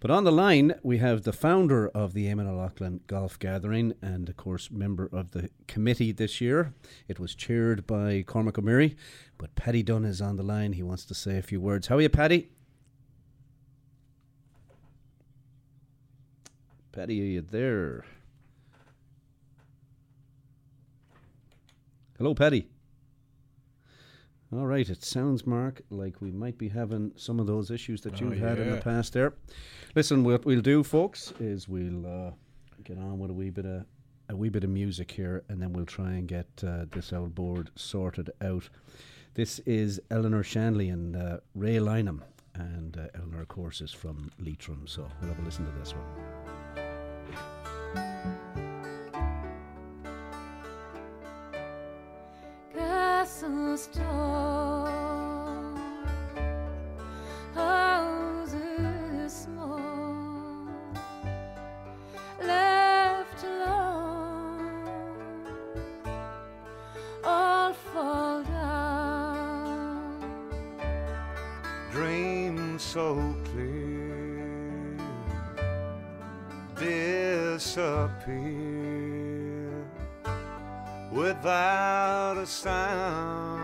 But 0.00 0.10
on 0.10 0.24
the 0.24 0.32
line, 0.32 0.74
we 0.82 0.98
have 0.98 1.22
the 1.22 1.32
founder 1.32 1.88
of 1.90 2.12
the 2.12 2.26
Eamon 2.26 2.48
O'Loughlin 2.48 3.02
Golf 3.06 3.38
Gathering 3.38 3.94
and, 4.02 4.28
of 4.28 4.36
course, 4.36 4.68
member 4.68 5.08
of 5.12 5.30
the 5.30 5.48
committee 5.68 6.10
this 6.10 6.40
year. 6.40 6.74
It 7.06 7.20
was 7.20 7.36
chaired 7.36 7.86
by 7.86 8.24
Cormac 8.26 8.58
O'Meary. 8.58 8.96
But 9.38 9.54
Paddy 9.54 9.84
Dunne 9.84 10.04
is 10.04 10.20
on 10.20 10.34
the 10.34 10.42
line. 10.42 10.72
He 10.72 10.82
wants 10.82 11.04
to 11.04 11.14
say 11.14 11.38
a 11.38 11.42
few 11.42 11.60
words. 11.60 11.86
How 11.86 11.98
are 11.98 12.00
you, 12.00 12.08
Paddy? 12.08 12.50
Paddy, 16.90 17.20
are 17.22 17.26
you 17.26 17.40
there? 17.42 18.04
Hello, 22.18 22.34
Paddy. 22.34 22.68
All 24.52 24.66
right, 24.66 24.88
it 24.88 25.02
sounds, 25.02 25.46
Mark, 25.46 25.82
like 25.90 26.20
we 26.20 26.30
might 26.30 26.56
be 26.58 26.68
having 26.68 27.10
some 27.16 27.40
of 27.40 27.46
those 27.48 27.72
issues 27.72 28.02
that 28.02 28.14
Oh, 28.14 28.26
you've 28.26 28.38
had 28.38 28.58
in 28.60 28.70
the 28.70 28.76
past 28.80 29.12
there. 29.12 29.34
Listen, 29.96 30.22
what 30.22 30.44
we'll 30.44 30.60
do, 30.60 30.84
folks, 30.84 31.32
is 31.40 31.68
we'll 31.68 32.06
uh, 32.06 32.30
get 32.84 32.98
on 32.98 33.18
with 33.18 33.30
a 33.30 33.34
wee 33.34 33.50
bit 33.50 33.66
of 33.66 33.84
a 34.30 34.36
wee 34.36 34.48
bit 34.48 34.62
of 34.64 34.70
music 34.70 35.10
here, 35.10 35.42
and 35.48 35.60
then 35.60 35.72
we'll 35.72 35.84
try 35.84 36.12
and 36.12 36.28
get 36.28 36.46
uh, 36.66 36.86
this 36.92 37.12
old 37.12 37.34
board 37.34 37.70
sorted 37.74 38.30
out. 38.40 38.68
This 39.34 39.58
is 39.60 40.00
Eleanor 40.10 40.42
Shanley 40.44 40.88
and 40.88 41.16
uh, 41.16 41.38
Ray 41.54 41.76
Lynam, 41.76 42.20
and 42.54 42.96
uh, 42.96 43.08
Eleanor, 43.16 43.42
of 43.42 43.48
course, 43.48 43.80
is 43.80 43.92
from 43.92 44.30
Leitrim, 44.38 44.86
so 44.86 45.06
we'll 45.20 45.30
have 45.30 45.40
a 45.40 45.42
listen 45.44 45.66
to 45.66 45.72
this 45.78 45.92
one. 45.94 46.04
Castle 53.40 53.76
houses 57.52 59.32
small, 59.32 60.68
left 62.40 63.42
alone, 63.42 64.78
all 67.24 67.72
fall 67.72 68.44
down. 68.44 70.20
so 72.78 73.34
clear 73.50 74.96
disappear 76.78 78.73
without 81.14 82.36
a 82.36 82.44
sound 82.44 83.63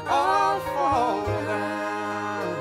all 0.08 0.58
fall 0.74 1.24
down. 1.46 2.56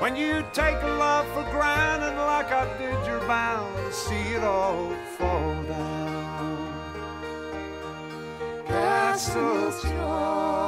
When 0.00 0.16
you 0.16 0.44
take 0.52 0.82
love 0.82 1.26
for 1.32 1.44
granted 1.52 2.16
like 2.16 2.50
I 2.50 2.66
did, 2.76 3.06
you're 3.06 3.24
bound 3.28 3.76
to 3.76 3.92
see 3.92 4.34
it 4.36 4.42
all 4.42 4.92
fall 5.16 5.62
down. 5.62 6.72
Castles 8.66 9.80
tall, 9.82 10.67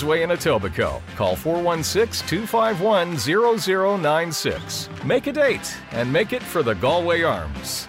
Queensway 0.00 0.22
in 0.22 0.30
Etobicoke. 0.30 1.02
Call 1.16 1.36
416 1.36 2.26
251 2.28 3.16
0096. 4.02 4.88
Make 5.04 5.26
a 5.26 5.32
date 5.32 5.76
and 5.92 6.12
make 6.12 6.32
it 6.32 6.42
for 6.42 6.62
the 6.62 6.74
Galway 6.74 7.22
Arms. 7.22 7.88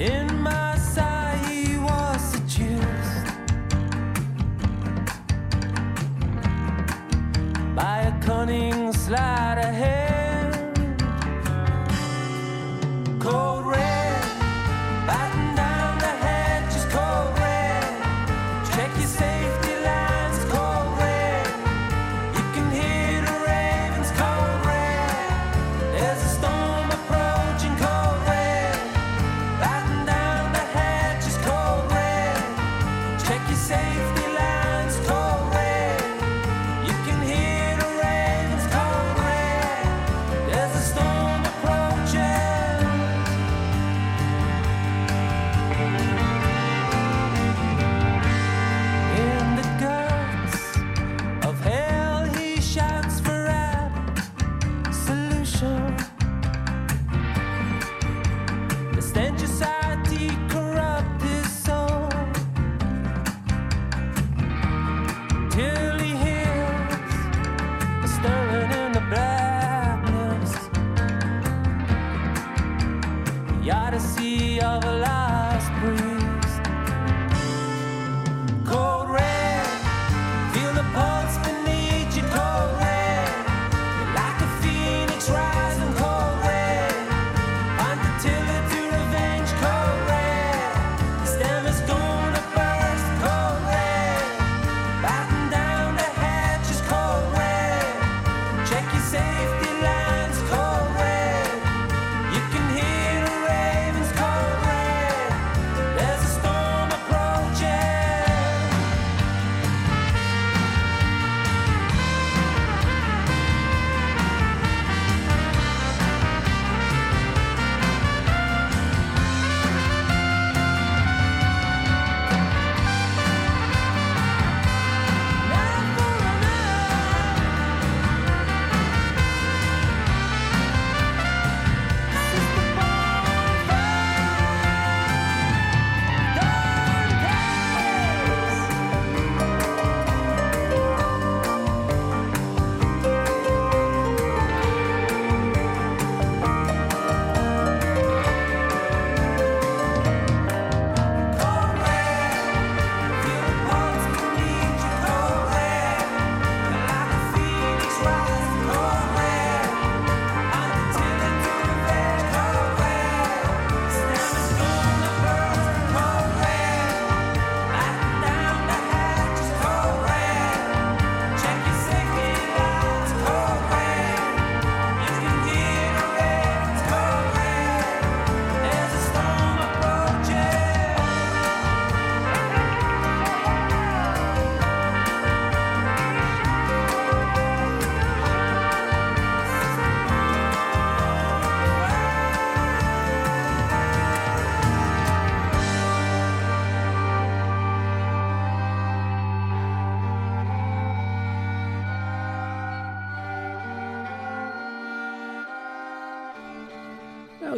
In 0.00 0.40
Marseille, 0.40 0.59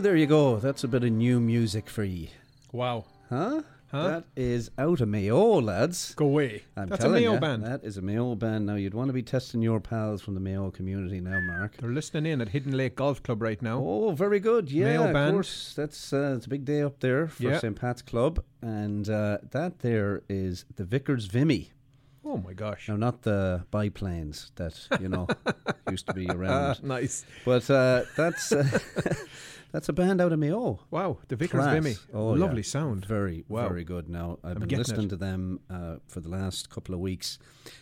there 0.02 0.16
you 0.16 0.26
go. 0.26 0.56
That's 0.56 0.84
a 0.84 0.88
bit 0.88 1.04
of 1.04 1.10
new 1.12 1.40
music 1.40 1.88
for 1.88 2.04
you. 2.04 2.28
Wow. 2.72 3.04
Huh? 3.30 3.62
Huh? 3.90 4.08
That 4.08 4.24
is 4.36 4.70
out 4.78 5.00
of 5.02 5.08
Mayo, 5.08 5.60
lads. 5.60 6.14
Go 6.14 6.24
away. 6.24 6.62
I'm 6.76 6.88
That's 6.88 7.04
a 7.04 7.08
Mayo 7.10 7.38
band. 7.38 7.62
That 7.64 7.84
is 7.84 7.98
a 7.98 8.02
Mayo 8.02 8.34
band. 8.34 8.64
Now 8.64 8.74
you'd 8.76 8.94
want 8.94 9.08
to 9.10 9.12
be 9.12 9.22
testing 9.22 9.60
your 9.60 9.80
pals 9.80 10.22
from 10.22 10.32
the 10.34 10.40
Mayo 10.40 10.70
community 10.70 11.20
now, 11.20 11.38
Mark. 11.40 11.76
They're 11.76 11.90
listening 11.90 12.32
in 12.32 12.40
at 12.40 12.48
Hidden 12.48 12.74
Lake 12.74 12.96
Golf 12.96 13.22
Club 13.22 13.42
right 13.42 13.60
now. 13.60 13.78
Oh, 13.84 14.12
very 14.12 14.40
good. 14.40 14.72
Yeah, 14.72 14.84
Mayo 14.86 15.04
of 15.08 15.12
band. 15.12 15.34
course. 15.34 15.74
That's 15.76 16.12
uh, 16.12 16.34
it's 16.36 16.46
a 16.46 16.48
big 16.48 16.64
day 16.64 16.80
up 16.80 17.00
there 17.00 17.28
for 17.28 17.42
Yeah. 17.42 17.58
St. 17.58 17.78
Pat's 17.78 18.00
Club, 18.02 18.42
and 18.62 19.08
uh, 19.10 19.38
that 19.50 19.80
there 19.80 20.22
is 20.28 20.64
the 20.76 20.84
Vickers 20.84 21.26
Vimy. 21.26 21.70
Oh 22.24 22.38
my 22.38 22.54
gosh. 22.54 22.88
Now, 22.88 22.96
not 22.96 23.22
the 23.22 23.64
biplanes 23.70 24.52
that 24.54 24.74
you 25.00 25.08
know 25.10 25.26
used 25.90 26.06
to 26.06 26.14
be 26.14 26.26
around, 26.30 26.82
nice. 26.82 27.26
but 27.44 27.68
uh, 27.68 28.04
that's 28.16 28.52
uh, 28.52 28.78
that's 29.72 29.88
a 29.88 29.92
band 29.92 30.20
out 30.20 30.32
of 30.32 30.38
Mayo. 30.38 30.80
Wow. 30.90 31.18
The 31.28 31.36
Vickers 31.36 31.60
Class. 31.60 31.72
Vimy. 31.74 31.94
Oh, 32.14 32.28
Lovely 32.30 32.58
yeah. 32.58 32.62
sound. 32.62 33.04
Very, 33.06 33.44
Wow. 33.48 33.68
very 33.68 33.84
good. 33.84 34.08
Now 34.08 34.38
I've 34.44 34.56
I'm 34.62 34.68
been 34.68 34.78
listening 34.78 35.06
it. 35.06 35.10
to 35.10 35.16
them 35.16 35.60
uh, 35.70 35.96
for 36.06 36.20
the 36.20 36.28
last 36.28 36.70
couple 36.70 36.94
of 36.94 37.00
weeks, 37.00 37.38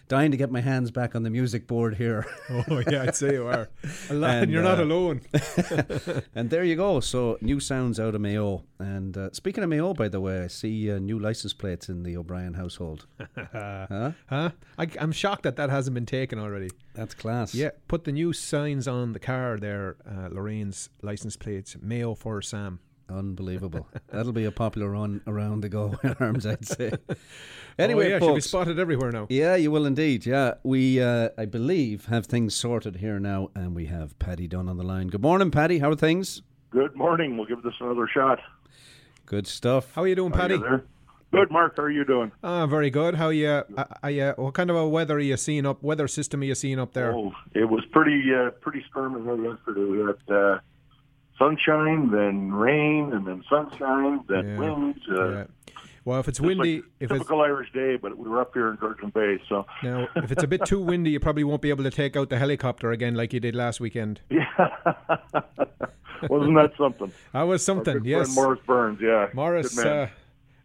dying 0.09 0.31
to 0.31 0.37
get 0.37 0.51
my 0.51 0.61
hands 0.61 0.91
back 0.91 1.15
on 1.15 1.23
the 1.25 1.31
music 1.31 1.67
board 1.67 1.97
here. 1.97 2.27
Oh 2.51 2.83
yeah, 2.91 3.03
I'd 3.03 3.17
say 3.17 3.33
you 3.35 3.47
are. 3.47 3.69
and 4.09 4.25
And, 4.25 4.51
you're 4.51 4.63
not 4.63 4.79
uh, 4.81 4.85
alone. 4.85 5.21
and 6.35 6.51
there 6.51 6.65
you 6.65 6.77
go. 6.77 7.01
So 7.01 7.39
new 7.41 7.61
sounds 7.61 7.99
out 8.01 8.15
of 8.15 8.21
Mayo. 8.21 8.65
And 8.79 9.17
uh, 9.17 9.31
speaking 9.33 9.63
of 9.65 9.71
Mayo, 9.71 9.93
by 9.95 10.09
the 10.09 10.21
way, 10.21 10.43
I 10.45 10.47
see 10.49 10.91
uh, 10.91 10.99
new 10.99 11.19
license 11.19 11.53
plates 11.55 11.89
in 11.89 12.03
the 12.03 12.17
O'Brien 12.17 12.55
household. 12.55 13.07
huh? 13.53 14.13
Huh? 14.29 14.51
I, 14.79 14.87
I'm 15.01 15.13
shocked 15.13 15.43
that 15.45 15.57
that 15.57 15.71
hasn't 15.71 15.95
been 15.95 16.07
taken 16.07 16.39
already. 16.39 16.71
That's 16.95 17.15
class. 17.15 17.55
Yeah, 17.55 17.71
put 17.89 18.05
the 18.05 18.13
new 18.13 18.33
signs 18.33 18.89
on 18.89 19.13
the 19.13 19.21
car 19.21 19.59
there. 19.59 19.97
Uh, 20.07 20.29
Lorraine's 20.31 20.91
license 21.03 21.37
plates, 21.37 21.77
Mayo 21.81 22.15
for 22.15 22.43
Sam. 22.43 22.81
Unbelievable. 23.09 23.89
That'll 24.09 24.33
be 24.33 24.45
a 24.45 24.53
popular 24.53 24.89
run 24.91 25.21
around 25.27 25.63
the 25.63 25.69
go 25.69 25.99
arms, 26.21 26.47
I'd 26.47 26.67
say. 26.67 26.93
Anyway, 27.79 28.07
oh, 28.07 28.09
yeah, 28.11 28.19
she'll 28.19 28.35
be 28.35 28.41
spotted 28.43 28.79
everywhere 28.79 29.11
now. 29.11 29.27
Yeah, 29.31 29.55
you 29.55 29.71
will 29.71 29.87
indeed. 29.87 30.27
Yeah, 30.27 30.55
we, 30.63 31.01
uh, 31.01 31.31
I 31.39 31.47
believe, 31.47 32.07
have 32.07 32.27
things 32.27 32.55
sorted 32.55 32.97
here 32.97 33.19
now, 33.19 33.49
and 33.55 33.75
we 33.75 33.87
have 33.87 34.19
Paddy 34.19 34.47
Dunne 34.47 34.69
on 34.69 34.77
the 34.77 34.83
line. 34.85 35.09
Good 35.09 35.23
morning, 35.23 35.51
Paddy. 35.51 35.79
How 35.79 35.91
are 35.91 35.97
things? 35.97 36.43
Good 36.69 36.95
morning. 36.95 37.39
We'll 37.39 37.47
give 37.47 37.63
this 37.63 37.73
another 37.81 38.07
shot. 38.13 38.39
Good 39.25 39.47
stuff. 39.47 39.95
How 39.95 40.03
are 40.03 40.09
you 40.09 40.15
doing, 40.15 40.33
Are 40.35 40.37
Paddy? 40.37 40.59
Good, 41.33 41.51
Mark. 41.51 41.77
How 41.77 41.85
are 41.85 41.91
you 41.91 42.05
doing? 42.05 42.33
Ah, 42.43 42.67
very 42.67 42.91
good. 42.91 43.15
How 43.15 43.29
you? 43.29 43.49
Uh, 43.49 43.85
are 44.03 44.11
you 44.11 44.33
what 44.37 44.55
kind 44.55 44.69
of 44.69 44.77
a 44.77 44.89
weather 44.89 45.17
are 45.17 45.21
you 45.21 45.37
seeing 45.37 45.65
up? 45.65 45.81
Weather 45.83 46.09
system 46.09 46.41
are 46.41 46.45
you 46.45 46.57
seeing 46.57 46.81
up 46.81 46.93
there? 46.93 47.13
Oh, 47.15 47.33
it 47.55 47.69
was 47.69 47.85
pretty 47.93 48.23
uh, 48.35 48.51
pretty 48.61 48.85
stormy 48.91 49.21
yesterday. 49.21 49.85
We 49.85 49.99
had 50.01 50.35
uh, 50.35 50.59
sunshine, 51.39 52.11
then 52.11 52.53
rain, 52.53 53.13
and 53.13 53.25
then 53.27 53.45
sunshine, 53.49 54.25
then 54.29 54.49
Yeah. 54.49 54.59
wind. 54.59 55.01
Uh, 55.09 55.31
yeah. 55.31 55.45
Well, 56.05 56.19
if 56.19 56.27
it's 56.29 56.41
windy, 56.41 56.77
like 56.77 56.85
if 56.99 57.11
it's 57.11 57.19
typical 57.21 57.43
Irish 57.43 57.71
day, 57.73 57.97
but 57.97 58.17
we 58.19 58.29
were 58.29 58.41
up 58.41 58.53
here 58.55 58.71
in 58.71 58.79
Georgian 58.79 59.11
Bay, 59.11 59.39
so 59.49 59.67
now 59.85 60.09
if 60.17 60.33
it's 60.33 60.43
a 60.43 60.49
bit 60.49 60.65
too 60.65 60.81
windy, 60.81 61.11
you 61.11 61.21
probably 61.21 61.45
won't 61.45 61.63
be 61.63 61.69
able 61.71 61.85
to 61.85 61.91
take 61.91 62.17
out 62.17 62.29
the 62.31 62.39
helicopter 62.39 62.91
again 62.91 63.15
like 63.15 63.33
you 63.33 63.39
did 63.39 63.55
last 63.55 63.79
weekend. 63.81 64.21
yeah. 64.31 64.43
Wasn't 66.29 66.55
that 66.57 66.73
something? 66.77 67.13
That 67.33 67.43
was 67.43 67.65
something. 67.65 68.05
Yes, 68.05 68.35
Morris 68.35 68.61
Burns. 68.67 68.99
Yeah, 69.01 69.29
Morris, 69.35 69.75
Good 69.77 69.85
man. 69.85 69.99
uh, 69.99 70.09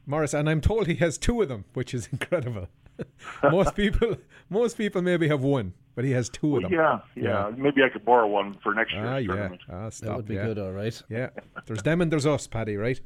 Morris, 0.05 0.33
and 0.33 0.49
I'm 0.49 0.61
told 0.61 0.87
he 0.87 0.95
has 0.95 1.17
two 1.17 1.41
of 1.41 1.49
them, 1.49 1.65
which 1.73 1.93
is 1.93 2.07
incredible. 2.11 2.67
most 3.51 3.75
people, 3.75 4.15
most 4.49 4.77
people 4.77 5.01
maybe 5.01 5.27
have 5.27 5.41
one, 5.41 5.73
but 5.95 6.05
he 6.05 6.11
has 6.11 6.29
two 6.29 6.55
of 6.57 6.63
them. 6.63 6.71
yeah, 6.71 6.99
yeah, 7.15 7.51
Maybe 7.57 7.83
I 7.83 7.89
could 7.89 8.05
borrow 8.05 8.25
one 8.27 8.55
for 8.63 8.73
next 8.73 8.93
year's 8.93 9.07
Ah, 9.09 9.17
yeah. 9.17 9.27
tournament. 9.27 9.61
Ah, 9.69 9.89
stop. 9.89 10.07
That 10.09 10.15
would 10.17 10.27
be 10.27 10.35
yeah. 10.35 10.45
good, 10.45 10.59
all 10.59 10.71
right. 10.71 11.01
Yeah. 11.09 11.29
There's 11.65 11.83
them 11.83 11.99
and 12.01 12.09
there's 12.11 12.25
us, 12.25 12.47
Paddy. 12.47 12.77
Right? 12.77 12.99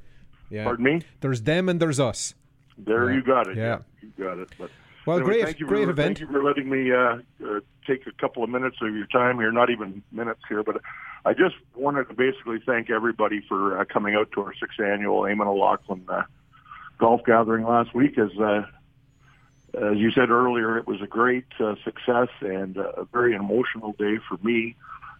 Yeah. 0.52 0.66
Pardon 0.66 0.86
me. 0.86 1.02
There's 1.22 1.42
them 1.42 1.70
and 1.70 1.80
there's 1.80 2.00
us. 2.00 2.36
There 2.78 3.10
Yeah. 3.10 3.16
you 3.16 3.24
got 3.24 3.48
it. 3.48 3.58
Yeah. 3.58 3.80
you 4.02 4.12
got 4.24 4.38
it. 4.38 4.50
But 4.60 4.70
Well, 5.08 5.18
anyway, 5.18 5.34
great, 5.34 5.46
thank 5.46 5.60
you 5.60 5.66
great 5.66 5.86
for, 5.86 5.90
event. 5.92 6.20
Thank 6.20 6.30
you 6.30 6.36
for 6.38 6.44
letting 6.44 6.70
me 6.70 6.92
uh, 6.92 7.18
uh, 7.44 7.60
take 7.88 8.06
a 8.06 8.12
couple 8.22 8.44
of 8.44 8.50
minutes 8.52 8.78
of 8.84 8.94
your 8.96 9.08
time 9.08 9.38
here. 9.40 9.52
Not 9.52 9.72
even 9.72 10.04
minutes 10.12 10.42
here, 10.48 10.62
but 10.62 10.82
I 11.26 11.34
just 11.34 11.56
wanted 11.76 12.10
to 12.10 12.14
basically 12.14 12.60
thank 12.64 12.92
everybody 12.92 13.42
for 13.48 13.80
uh, 13.80 13.86
coming 13.86 14.14
out 14.14 14.32
to 14.34 14.42
our 14.42 14.54
sixth 14.60 14.80
annual 14.80 15.22
Eamon 15.22 15.48
O'Loughlin 15.48 16.04
uh, 16.08 16.22
golf 17.00 17.22
gathering 17.26 17.66
last 17.66 17.94
week. 17.96 18.18
As 18.18 18.38
uh, 18.40 18.64
as 19.74 19.98
you 19.98 20.12
said 20.12 20.30
earlier, 20.30 20.78
it 20.78 20.88
was 20.88 21.02
a 21.02 21.08
great 21.08 21.46
uh, 21.60 21.76
success 21.84 22.30
and 22.42 22.78
a 22.78 23.08
very 23.12 23.34
emotional 23.34 23.94
day 23.94 24.18
for 24.28 24.38
me. 24.44 24.76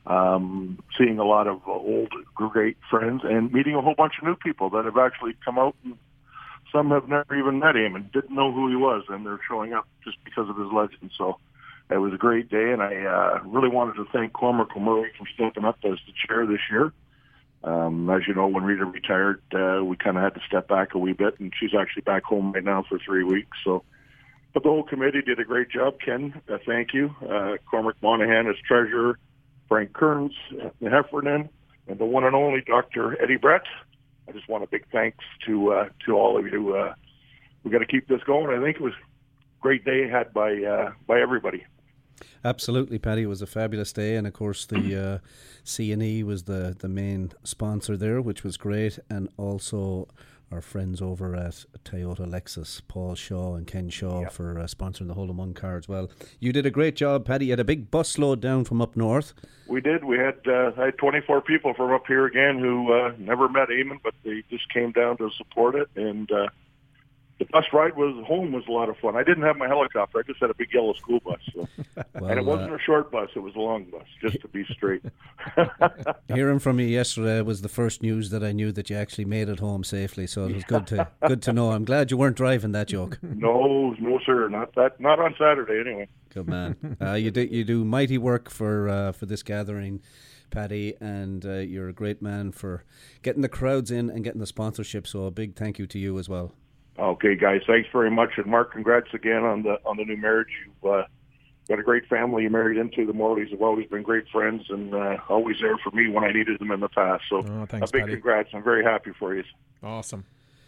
Um, 0.08 0.80
seeing 0.98 1.20
a 1.20 1.26
lot 1.26 1.48
of 1.48 1.68
old, 1.68 2.12
great 2.34 2.78
friends 2.90 3.22
and 3.24 3.52
meeting 3.52 3.76
a 3.76 3.82
whole 3.82 3.94
bunch 3.96 4.14
of 4.20 4.28
new 4.28 4.36
people 4.36 4.70
that 4.72 4.86
have 4.86 4.98
actually 4.98 5.36
come 5.46 5.60
out 5.60 5.76
and 5.84 5.98
some 6.72 6.92
have 6.92 7.08
never 7.08 7.36
even 7.36 7.60
met 7.60 7.76
him 7.76 7.96
and 7.96 8.12
didn't 8.12 8.36
know 8.36 8.52
who 8.52 8.70
he 8.70 8.76
was, 8.76 9.04
and 9.10 9.26
they're 9.26 9.40
showing 9.48 9.74
up 9.74 9.88
just 10.04 10.18
because 10.24 10.50
of 10.50 10.58
his 10.58 10.72
legend. 10.72 11.12
So 11.18 11.38
it 11.90 11.98
was 11.98 12.14
a 12.14 12.18
great 12.18 12.50
day, 12.50 12.72
and 12.72 12.82
I 12.82 12.96
uh, 13.04 13.40
really 13.46 13.70
wanted 13.70 13.96
to 13.96 14.06
thank 14.12 14.34
Cormac 14.34 14.76
O'Murray 14.76 15.12
for 15.18 15.26
stepping 15.34 15.66
up 15.66 15.78
as 15.84 15.98
the 16.06 16.14
chair 16.28 16.46
this 16.46 16.62
year. 16.70 16.94
Um, 17.64 18.10
as 18.10 18.22
you 18.28 18.34
know, 18.34 18.48
when 18.48 18.64
Rita 18.64 18.86
retired, 18.86 19.42
uh, 19.54 19.84
we 19.84 19.98
kind 19.98 20.18
of 20.18 20.24
had 20.24 20.34
to 20.36 20.42
step 20.48 20.68
back 20.68 20.94
a 20.94 20.98
wee 20.98 21.14
bit, 21.14 21.40
and 21.40 21.52
she's 21.60 21.72
actually 21.78 22.04
back 22.04 22.24
home 22.24 22.54
right 22.54 22.64
now 22.64 22.86
for 22.88 22.98
three 23.00 23.24
weeks. 23.24 23.58
So, 23.64 23.84
but 24.54 24.64
the 24.64 24.70
whole 24.70 24.84
committee 24.84 25.22
did 25.22 25.40
a 25.40 25.44
great 25.44 25.70
job. 25.70 25.96
Ken, 26.04 26.42
uh, 26.50 26.58
thank 26.66 26.94
you. 26.94 27.14
Uh, 27.22 27.58
Cormac 27.70 27.96
Monahan 28.02 28.48
as 28.48 28.56
treasurer, 28.66 29.20
Frank 29.68 29.94
Kearns, 29.94 30.34
uh, 30.62 30.70
Heffernan, 30.82 31.50
and 31.88 32.00
the 32.00 32.06
one 32.06 32.24
and 32.24 32.36
only 32.36 32.62
Dr. 32.62 33.22
Eddie 33.22 33.38
Brett. 33.38 33.64
I 34.28 34.32
just 34.32 34.48
want 34.48 34.64
a 34.64 34.68
big 34.68 34.86
thanks 34.92 35.24
to 35.48 35.74
uh, 35.74 35.90
to 36.06 36.14
all 36.14 36.38
of 36.38 36.46
you. 36.46 36.76
Uh, 36.76 36.94
we 37.64 37.72
got 37.72 37.80
to 37.80 37.86
keep 37.86 38.08
this 38.08 38.22
going. 38.26 38.58
I 38.58 38.64
think 38.64 38.78
it 38.78 38.82
was 38.82 38.94
a 38.94 39.62
great 39.62 39.84
day 39.84 40.08
had 40.08 40.34
by 40.34 40.54
uh, 40.64 40.92
by 41.08 41.20
everybody. 41.20 41.66
Absolutely, 42.44 43.00
Paddy. 43.00 43.24
It 43.24 43.28
was 43.28 43.42
a 43.42 43.48
fabulous 43.48 43.92
day, 43.94 44.16
and 44.16 44.26
of 44.26 44.34
course 44.34 44.66
the 44.66 44.96
uh, 44.96 45.18
CNE 45.66 46.24
was 46.24 46.44
the 46.44 46.76
the 46.78 46.90
main 46.90 47.32
sponsor 47.44 47.98
there, 47.98 48.22
which 48.22 48.44
was 48.44 48.58
great, 48.58 49.00
and 49.10 49.30
also 49.38 50.08
our 50.52 50.62
friends 50.62 51.02
over 51.02 51.36
at 51.36 51.66
Toyota 51.86 52.28
Lexus, 52.28 52.82
Paul 52.88 53.16
Shaw 53.16 53.54
and 53.56 53.68
Ken 53.68 53.90
Shaw, 53.90 54.28
for 54.30 54.60
uh, 54.60 54.64
sponsoring 54.64 55.08
the 55.08 55.14
whole 55.14 55.28
One 55.28 55.54
car 55.54 55.78
as 55.78 55.88
well. 55.88 56.10
You 56.40 56.52
did 56.52 56.66
a 56.66 56.72
great 56.72 56.96
job, 56.96 57.26
Paddy. 57.26 57.46
You 57.46 57.52
had 57.52 57.60
a 57.60 57.66
big 57.66 57.92
bus 57.92 58.18
load 58.18 58.42
down 58.42 58.66
from 58.66 58.82
up 58.82 58.96
north. 58.96 59.34
We 59.68 59.80
did. 59.80 60.04
We 60.04 60.18
had 60.18 60.40
uh, 60.48 60.72
I 60.78 60.86
had 60.86 60.98
24 60.98 61.42
people 61.42 61.74
from 61.76 61.92
up 61.92 62.08
here 62.08 62.26
again 62.26 62.58
who 62.58 62.92
uh, 62.92 63.14
never 63.20 63.48
met 63.48 63.70
Eamon, 63.70 64.00
but 64.04 64.16
they 64.24 64.44
just 64.50 64.68
came 64.74 64.92
down 64.92 65.18
to 65.18 65.30
support 65.38 65.76
it. 65.76 65.88
And 65.96 66.32
uh, 66.32 66.48
the 67.40 67.46
bus 67.46 67.64
ride 67.72 67.96
was 67.96 68.24
home 68.28 68.52
was 68.52 68.66
a 68.68 68.72
lot 68.72 68.90
of 68.90 68.98
fun. 68.98 69.16
I 69.16 69.24
didn't 69.24 69.44
have 69.44 69.56
my 69.56 69.68
helicopter. 69.68 70.20
I 70.20 70.24
just 70.24 70.42
had 70.42 70.50
a 70.50 70.54
big 70.54 70.74
yellow 70.74 70.94
school 70.94 71.20
bus, 71.22 71.40
so. 71.54 71.68
Well, 72.20 72.32
and 72.32 72.40
it 72.40 72.46
wasn't 72.46 72.72
uh, 72.72 72.76
a 72.76 72.80
short 72.80 73.12
bus. 73.12 73.30
It 73.36 73.40
was 73.40 73.56
a 73.56 73.60
long 73.60 73.86
bus, 73.86 74.04
just 74.22 74.42
to 74.42 74.48
be 74.50 74.66
straight. 74.72 75.02
Hearing 76.28 76.60
from 76.60 76.80
you 76.80 76.86
yesterday 76.86 77.42
was 77.42 77.62
the 77.62 77.70
first 77.70 78.02
news 78.02 78.30
that 78.32 78.44
I 78.44 78.52
knew 78.52 78.72
that 78.74 78.90
you 78.90 78.98
actually 78.98 79.26
made 79.26 79.48
it 79.48 79.60
home 79.60 79.84
safely. 79.86 80.28
So 80.28 80.46
it 80.46 80.56
was 80.56 80.64
good 80.66 80.88
to 80.88 81.08
good 81.28 81.42
to 81.44 81.54
know. 81.54 81.72
I'm 81.72 81.86
glad 81.86 82.12
you 82.12 82.18
weren't 82.18 82.36
driving 82.36 82.74
that 82.74 82.88
joke. 82.88 83.20
no, 83.22 83.96
no, 84.00 84.20
sir, 84.26 84.50
not 84.50 84.76
that. 84.76 85.00
Not 85.00 85.20
on 85.20 85.34
Saturday, 85.38 85.80
anyway. 85.80 86.08
Good 86.34 86.48
man. 86.48 86.98
Uh, 87.02 87.14
you 87.14 87.32
do 87.32 87.42
you 87.42 87.64
do 87.64 87.86
mighty 87.86 88.18
work 88.18 88.50
for 88.50 88.90
uh, 88.90 89.12
for 89.14 89.26
this 89.26 89.44
gathering, 89.44 90.02
Paddy, 90.50 90.96
and 91.00 91.46
uh, 91.46 91.60
you're 91.60 91.90
a 91.90 91.94
great 91.94 92.22
man 92.22 92.52
for 92.52 92.84
getting 93.22 93.42
the 93.42 93.50
crowds 93.50 93.92
in 93.92 94.10
and 94.10 94.24
getting 94.24 94.42
the 94.42 94.48
sponsorship. 94.48 95.08
So 95.08 95.24
a 95.26 95.32
big 95.32 95.56
thank 95.56 95.80
you 95.80 95.88
to 95.88 96.00
you 96.00 96.20
as 96.20 96.28
well. 96.28 96.52
Okay, 97.00 97.36
guys, 97.36 97.62
thanks 97.66 97.88
very 97.94 98.12
much, 98.12 98.32
and 98.38 98.46
Mark, 98.46 98.74
congrats 98.74 99.08
again 99.14 99.44
on 99.44 99.64
the 99.64 99.80
on 99.86 99.98
the 99.98 100.04
new 100.04 100.18
marriage. 100.18 100.50
You've 100.66 100.92
uh, 100.92 101.04
got 101.70 101.80
a 101.80 101.84
great 101.84 102.06
family 102.08 102.44
you 102.44 102.50
married 102.50 102.78
into. 102.78 103.06
The 103.06 103.14
Morleys 103.14 103.52
have 103.52 103.62
always 103.62 103.88
been 103.88 104.04
great 104.04 104.28
friends 104.30 104.64
and 104.70 104.94
uh, 104.94 105.18
always 105.30 105.58
there 105.62 105.78
for 105.78 105.92
me 105.92 106.10
when 106.10 106.26
I 106.26 106.32
needed 106.32 106.60
them 106.60 106.72
in 106.72 106.82
the 106.82 106.90
past. 106.90 107.24
So 107.30 107.38
Oh, 107.38 107.66
thanks, 107.66 107.90
a 107.90 107.94
big 107.94 108.02
Paddy. 108.02 108.14
congrats. 108.14 108.50
I'm 108.54 108.64
very 108.64 108.84
happy 108.84 109.12
for 109.18 109.34
you. 109.34 109.44
Awesome. 109.82 110.26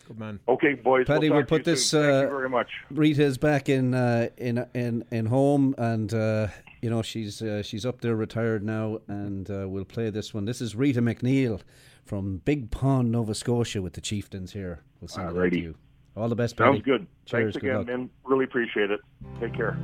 Good 0.07 0.19
man. 0.19 0.39
Okay, 0.47 0.73
boys. 0.73 1.05
Paddy, 1.05 1.29
we'll, 1.29 1.39
we'll 1.39 1.45
put 1.45 1.65
this, 1.65 1.89
soon. 1.89 2.03
Thank 2.03 2.13
uh, 2.13 2.21
you 2.23 2.37
very 2.37 2.49
much. 2.49 2.69
Rita's 2.89 3.37
back 3.37 3.67
in 3.67 3.93
uh, 3.93 4.29
in 4.37 4.65
in 4.73 5.03
in 5.11 5.25
home, 5.25 5.75
and 5.77 6.13
uh, 6.13 6.47
you 6.81 6.89
know 6.89 7.01
she's 7.01 7.41
uh, 7.41 7.61
she's 7.61 7.85
up 7.85 8.01
there 8.01 8.15
retired 8.15 8.63
now, 8.63 9.01
and 9.07 9.49
uh, 9.49 9.67
we'll 9.67 9.85
play 9.85 10.09
this 10.09 10.33
one. 10.33 10.45
This 10.45 10.61
is 10.61 10.75
Rita 10.75 11.01
MacNeil 11.01 11.61
from 12.05 12.37
Big 12.37 12.71
Pond, 12.71 13.11
Nova 13.11 13.35
Scotia, 13.35 13.81
with 13.81 13.93
the 13.93 14.01
Chieftains 14.01 14.53
here. 14.53 14.81
We'll 14.99 15.07
send 15.07 15.35
it 15.35 15.39
out 15.39 15.51
to 15.51 15.59
you. 15.59 15.75
All 16.15 16.27
the 16.29 16.35
best. 16.35 16.57
Sounds 16.57 16.81
good. 16.81 17.07
Cheers. 17.25 17.53
Thanks 17.53 17.57
good 17.57 17.63
again, 17.63 17.77
luck. 17.77 17.87
man. 17.87 18.09
Really 18.25 18.45
appreciate 18.45 18.91
it. 18.91 18.99
Take 19.39 19.53
care. 19.53 19.77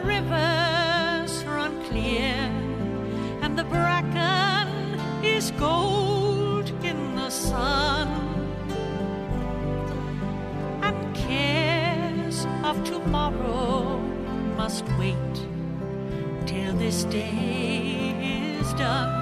The 0.00 0.06
rivers 0.06 1.44
run 1.44 1.82
clear 1.84 2.34
and 3.42 3.58
the 3.58 3.64
bracken 3.64 4.98
is 5.24 5.50
gold 5.52 6.70
in 6.84 7.14
the 7.16 7.30
sun, 7.30 8.08
and 10.82 11.14
cares 11.14 12.46
of 12.64 12.82
tomorrow 12.84 13.98
must 14.56 14.84
wait 14.98 15.16
till 16.46 16.74
this 16.74 17.04
day 17.04 18.58
is 18.60 18.72
done. 18.74 19.19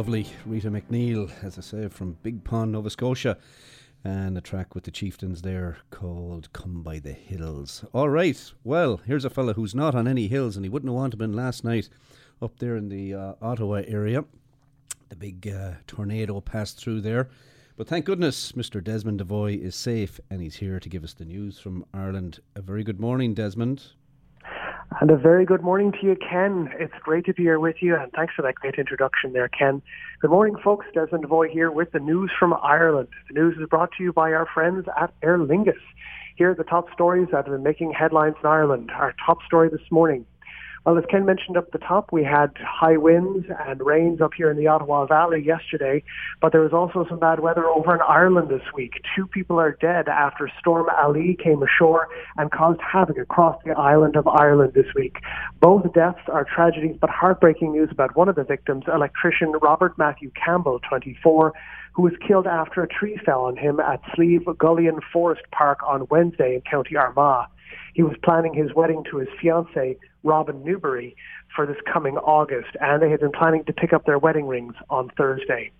Lovely 0.00 0.26
Rita 0.46 0.70
MacNeil, 0.70 1.30
as 1.44 1.58
I 1.58 1.60
say, 1.60 1.86
from 1.88 2.16
Big 2.22 2.42
Pond, 2.42 2.72
Nova 2.72 2.88
Scotia. 2.88 3.36
And 4.02 4.38
a 4.38 4.40
track 4.40 4.74
with 4.74 4.84
the 4.84 4.90
chieftains 4.90 5.42
there 5.42 5.76
called 5.90 6.50
Come 6.54 6.82
by 6.82 7.00
the 7.00 7.12
Hills. 7.12 7.84
All 7.92 8.08
right, 8.08 8.50
well, 8.64 9.02
here's 9.04 9.26
a 9.26 9.28
fella 9.28 9.52
who's 9.52 9.74
not 9.74 9.94
on 9.94 10.08
any 10.08 10.26
hills, 10.26 10.56
and 10.56 10.64
he 10.64 10.70
wouldn't 10.70 10.88
have 10.88 10.96
wanted 10.96 11.10
to 11.10 11.16
been 11.18 11.34
last 11.34 11.64
night 11.64 11.90
up 12.40 12.58
there 12.60 12.76
in 12.76 12.88
the 12.88 13.12
uh, 13.12 13.34
Ottawa 13.42 13.82
area. 13.86 14.24
The 15.10 15.16
big 15.16 15.46
uh, 15.46 15.72
tornado 15.86 16.40
passed 16.40 16.78
through 16.78 17.02
there. 17.02 17.28
But 17.76 17.86
thank 17.86 18.06
goodness 18.06 18.52
Mr. 18.52 18.82
Desmond 18.82 19.18
Devoy 19.18 19.62
is 19.62 19.76
safe 19.76 20.18
and 20.30 20.40
he's 20.40 20.56
here 20.56 20.80
to 20.80 20.88
give 20.88 21.04
us 21.04 21.12
the 21.12 21.26
news 21.26 21.58
from 21.58 21.84
Ireland. 21.92 22.40
A 22.56 22.62
very 22.62 22.84
good 22.84 23.00
morning, 23.00 23.34
Desmond. 23.34 23.82
And 24.98 25.10
a 25.10 25.16
very 25.16 25.44
good 25.44 25.62
morning 25.62 25.92
to 25.92 26.06
you, 26.06 26.16
Ken. 26.16 26.68
It's 26.78 26.92
great 27.02 27.24
to 27.26 27.32
be 27.32 27.44
here 27.44 27.60
with 27.60 27.76
you, 27.80 27.94
and 27.94 28.10
thanks 28.10 28.34
for 28.34 28.42
that 28.42 28.56
great 28.56 28.74
introduction 28.74 29.32
there, 29.32 29.48
Ken. 29.48 29.80
Good 30.20 30.30
morning, 30.30 30.56
folks. 30.62 30.84
Desmond 30.92 31.22
Devoy 31.22 31.48
here 31.48 31.70
with 31.70 31.92
the 31.92 32.00
news 32.00 32.30
from 32.36 32.52
Ireland. 32.54 33.06
The 33.28 33.34
news 33.34 33.56
is 33.56 33.68
brought 33.68 33.92
to 33.98 34.02
you 34.02 34.12
by 34.12 34.32
our 34.32 34.46
friends 34.52 34.86
at 35.00 35.14
Aer 35.22 35.38
Lingus. 35.38 35.78
Here 36.34 36.50
are 36.50 36.54
the 36.56 36.64
top 36.64 36.92
stories 36.92 37.28
that 37.30 37.46
have 37.46 37.54
been 37.54 37.62
making 37.62 37.92
headlines 37.92 38.34
in 38.42 38.50
Ireland. 38.50 38.90
Our 38.90 39.14
top 39.24 39.38
story 39.46 39.68
this 39.68 39.90
morning. 39.92 40.26
Well, 40.86 40.96
as 40.96 41.04
Ken 41.10 41.26
mentioned 41.26 41.58
up 41.58 41.72
the 41.72 41.78
top, 41.78 42.10
we 42.10 42.24
had 42.24 42.52
high 42.58 42.96
winds 42.96 43.46
and 43.66 43.80
rains 43.84 44.22
up 44.22 44.32
here 44.34 44.50
in 44.50 44.56
the 44.56 44.66
Ottawa 44.66 45.04
Valley 45.04 45.42
yesterday, 45.44 46.02
but 46.40 46.52
there 46.52 46.62
was 46.62 46.72
also 46.72 47.04
some 47.06 47.18
bad 47.18 47.40
weather 47.40 47.66
over 47.66 47.94
in 47.94 48.00
Ireland 48.00 48.48
this 48.48 48.62
week. 48.74 48.94
Two 49.14 49.26
people 49.26 49.60
are 49.60 49.76
dead 49.78 50.08
after 50.08 50.50
Storm 50.58 50.86
Ali 50.96 51.36
came 51.42 51.62
ashore 51.62 52.08
and 52.38 52.50
caused 52.50 52.80
havoc 52.80 53.18
across 53.18 53.62
the 53.62 53.72
island 53.72 54.16
of 54.16 54.26
Ireland 54.26 54.72
this 54.72 54.86
week. 54.94 55.18
Both 55.60 55.92
deaths 55.92 56.22
are 56.28 56.44
tragedies, 56.44 56.96
but 56.98 57.10
heartbreaking 57.10 57.72
news 57.72 57.90
about 57.92 58.16
one 58.16 58.30
of 58.30 58.36
the 58.36 58.44
victims, 58.44 58.84
electrician 58.88 59.52
Robert 59.60 59.98
Matthew 59.98 60.30
Campbell, 60.30 60.80
24, 60.88 61.52
who 61.92 62.02
was 62.02 62.12
killed 62.26 62.46
after 62.46 62.82
a 62.82 62.88
tree 62.88 63.20
fell 63.26 63.42
on 63.42 63.58
him 63.58 63.80
at 63.80 64.00
Slieve 64.14 64.46
Gullion 64.56 65.00
Forest 65.12 65.42
Park 65.52 65.80
on 65.86 66.06
Wednesday 66.10 66.54
in 66.54 66.62
County 66.62 66.96
Armagh. 66.96 67.48
He 67.94 68.02
was 68.02 68.16
planning 68.22 68.54
his 68.54 68.74
wedding 68.74 69.04
to 69.10 69.18
his 69.18 69.28
fiancée, 69.42 69.96
Robin 70.22 70.62
Newbury, 70.64 71.16
for 71.54 71.66
this 71.66 71.76
coming 71.92 72.16
August, 72.18 72.76
and 72.80 73.02
they 73.02 73.10
had 73.10 73.20
been 73.20 73.32
planning 73.32 73.64
to 73.64 73.72
pick 73.72 73.92
up 73.92 74.04
their 74.06 74.18
wedding 74.18 74.46
rings 74.46 74.74
on 74.88 75.10
Thursday. 75.16 75.72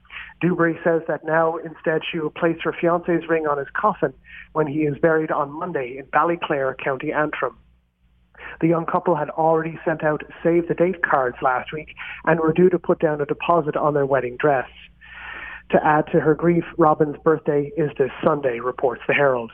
Newbury 0.42 0.78
says 0.82 1.02
that 1.06 1.24
now 1.24 1.56
instead 1.56 2.02
she 2.10 2.18
will 2.18 2.30
place 2.30 2.56
her 2.62 2.72
fiancé's 2.72 3.28
ring 3.28 3.46
on 3.46 3.58
his 3.58 3.68
coffin 3.74 4.12
when 4.52 4.66
he 4.66 4.80
is 4.80 4.98
buried 4.98 5.30
on 5.30 5.50
Monday 5.50 5.98
in 5.98 6.06
Ballyclare, 6.06 6.76
County 6.78 7.12
Antrim. 7.12 7.56
The 8.60 8.68
young 8.68 8.86
couple 8.86 9.16
had 9.16 9.30
already 9.30 9.78
sent 9.84 10.02
out 10.02 10.22
save 10.42 10.68
the 10.68 10.74
date 10.74 11.02
cards 11.02 11.36
last 11.42 11.72
week 11.72 11.94
and 12.24 12.40
were 12.40 12.52
due 12.52 12.70
to 12.70 12.78
put 12.78 12.98
down 12.98 13.20
a 13.20 13.26
deposit 13.26 13.76
on 13.76 13.94
their 13.94 14.06
wedding 14.06 14.36
dress. 14.38 14.68
To 15.70 15.86
add 15.86 16.06
to 16.12 16.20
her 16.20 16.34
grief, 16.34 16.64
Robin's 16.78 17.16
birthday 17.18 17.70
is 17.76 17.90
this 17.96 18.10
Sunday, 18.24 18.58
reports 18.58 19.02
the 19.06 19.14
Herald. 19.14 19.52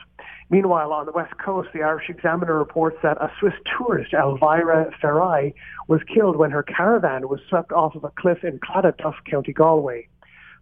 Meanwhile, 0.49 0.93
on 0.93 1.05
the 1.05 1.11
west 1.11 1.37
coast, 1.37 1.69
the 1.73 1.83
Irish 1.83 2.09
Examiner 2.09 2.57
reports 2.57 2.97
that 3.03 3.17
a 3.17 3.29
Swiss 3.37 3.53
tourist, 3.77 4.13
Elvira 4.13 4.89
Ferrari, 5.01 5.53
was 5.89 5.99
killed 6.03 6.37
when 6.37 6.51
her 6.51 6.63
caravan 6.63 7.27
was 7.27 7.41
swept 7.49 7.73
off 7.73 7.95
of 7.95 8.05
a 8.05 8.11
cliff 8.17 8.45
in 8.45 8.59
Claddaghduff, 8.59 9.15
County 9.29 9.51
Galway. 9.51 10.07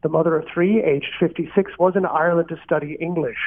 The 0.02 0.10
mother 0.10 0.36
of 0.36 0.46
three, 0.52 0.82
aged 0.82 1.14
56, 1.20 1.74
was 1.78 1.96
in 1.96 2.06
Ireland 2.06 2.50
to 2.50 2.58
study 2.64 2.98
English. 3.00 3.38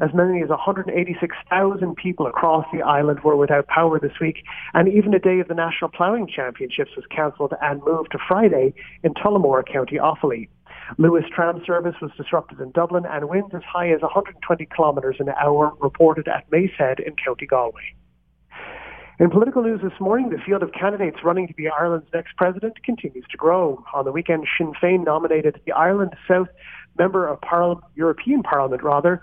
As 0.00 0.14
many 0.14 0.42
as 0.42 0.48
186,000 0.48 1.96
people 1.96 2.26
across 2.26 2.64
the 2.72 2.82
island 2.82 3.20
were 3.20 3.36
without 3.36 3.66
power 3.66 3.98
this 3.98 4.18
week, 4.20 4.44
and 4.72 4.88
even 4.88 5.12
a 5.12 5.18
day 5.18 5.40
of 5.40 5.48
the 5.48 5.54
National 5.54 5.90
Ploughing 5.90 6.26
Championships 6.26 6.92
was 6.96 7.04
cancelled 7.14 7.52
and 7.60 7.82
moved 7.84 8.12
to 8.12 8.18
Friday 8.26 8.74
in 9.02 9.12
Tullamore, 9.12 9.64
County 9.66 9.96
Offaly. 9.96 10.48
Luas 10.98 11.28
tram 11.30 11.62
service 11.64 11.94
was 12.02 12.10
disrupted 12.16 12.60
in 12.60 12.70
Dublin, 12.72 13.04
and 13.06 13.28
winds 13.28 13.54
as 13.54 13.62
high 13.62 13.90
as 13.90 14.00
120 14.02 14.66
kilometres 14.74 15.16
an 15.20 15.28
hour 15.30 15.72
reported 15.80 16.28
at 16.28 16.50
Mace 16.50 16.72
Head 16.76 16.98
in 17.00 17.14
County 17.16 17.46
Galway. 17.46 17.94
In 19.20 19.28
political 19.30 19.62
news 19.62 19.80
this 19.82 19.98
morning, 20.00 20.30
the 20.30 20.38
field 20.38 20.62
of 20.62 20.72
candidates 20.72 21.18
running 21.22 21.46
to 21.46 21.54
be 21.54 21.68
Ireland's 21.68 22.08
next 22.14 22.36
president 22.36 22.82
continues 22.82 23.26
to 23.30 23.36
grow. 23.36 23.84
On 23.92 24.04
the 24.04 24.12
weekend, 24.12 24.46
Sinn 24.56 24.72
Féin 24.82 25.04
nominated 25.04 25.60
the 25.66 25.72
Ireland 25.72 26.14
South 26.26 26.48
Member 26.98 27.28
of 27.28 27.40
Parliament, 27.42 27.84
European 27.94 28.42
Parliament, 28.42 28.82
rather, 28.82 29.22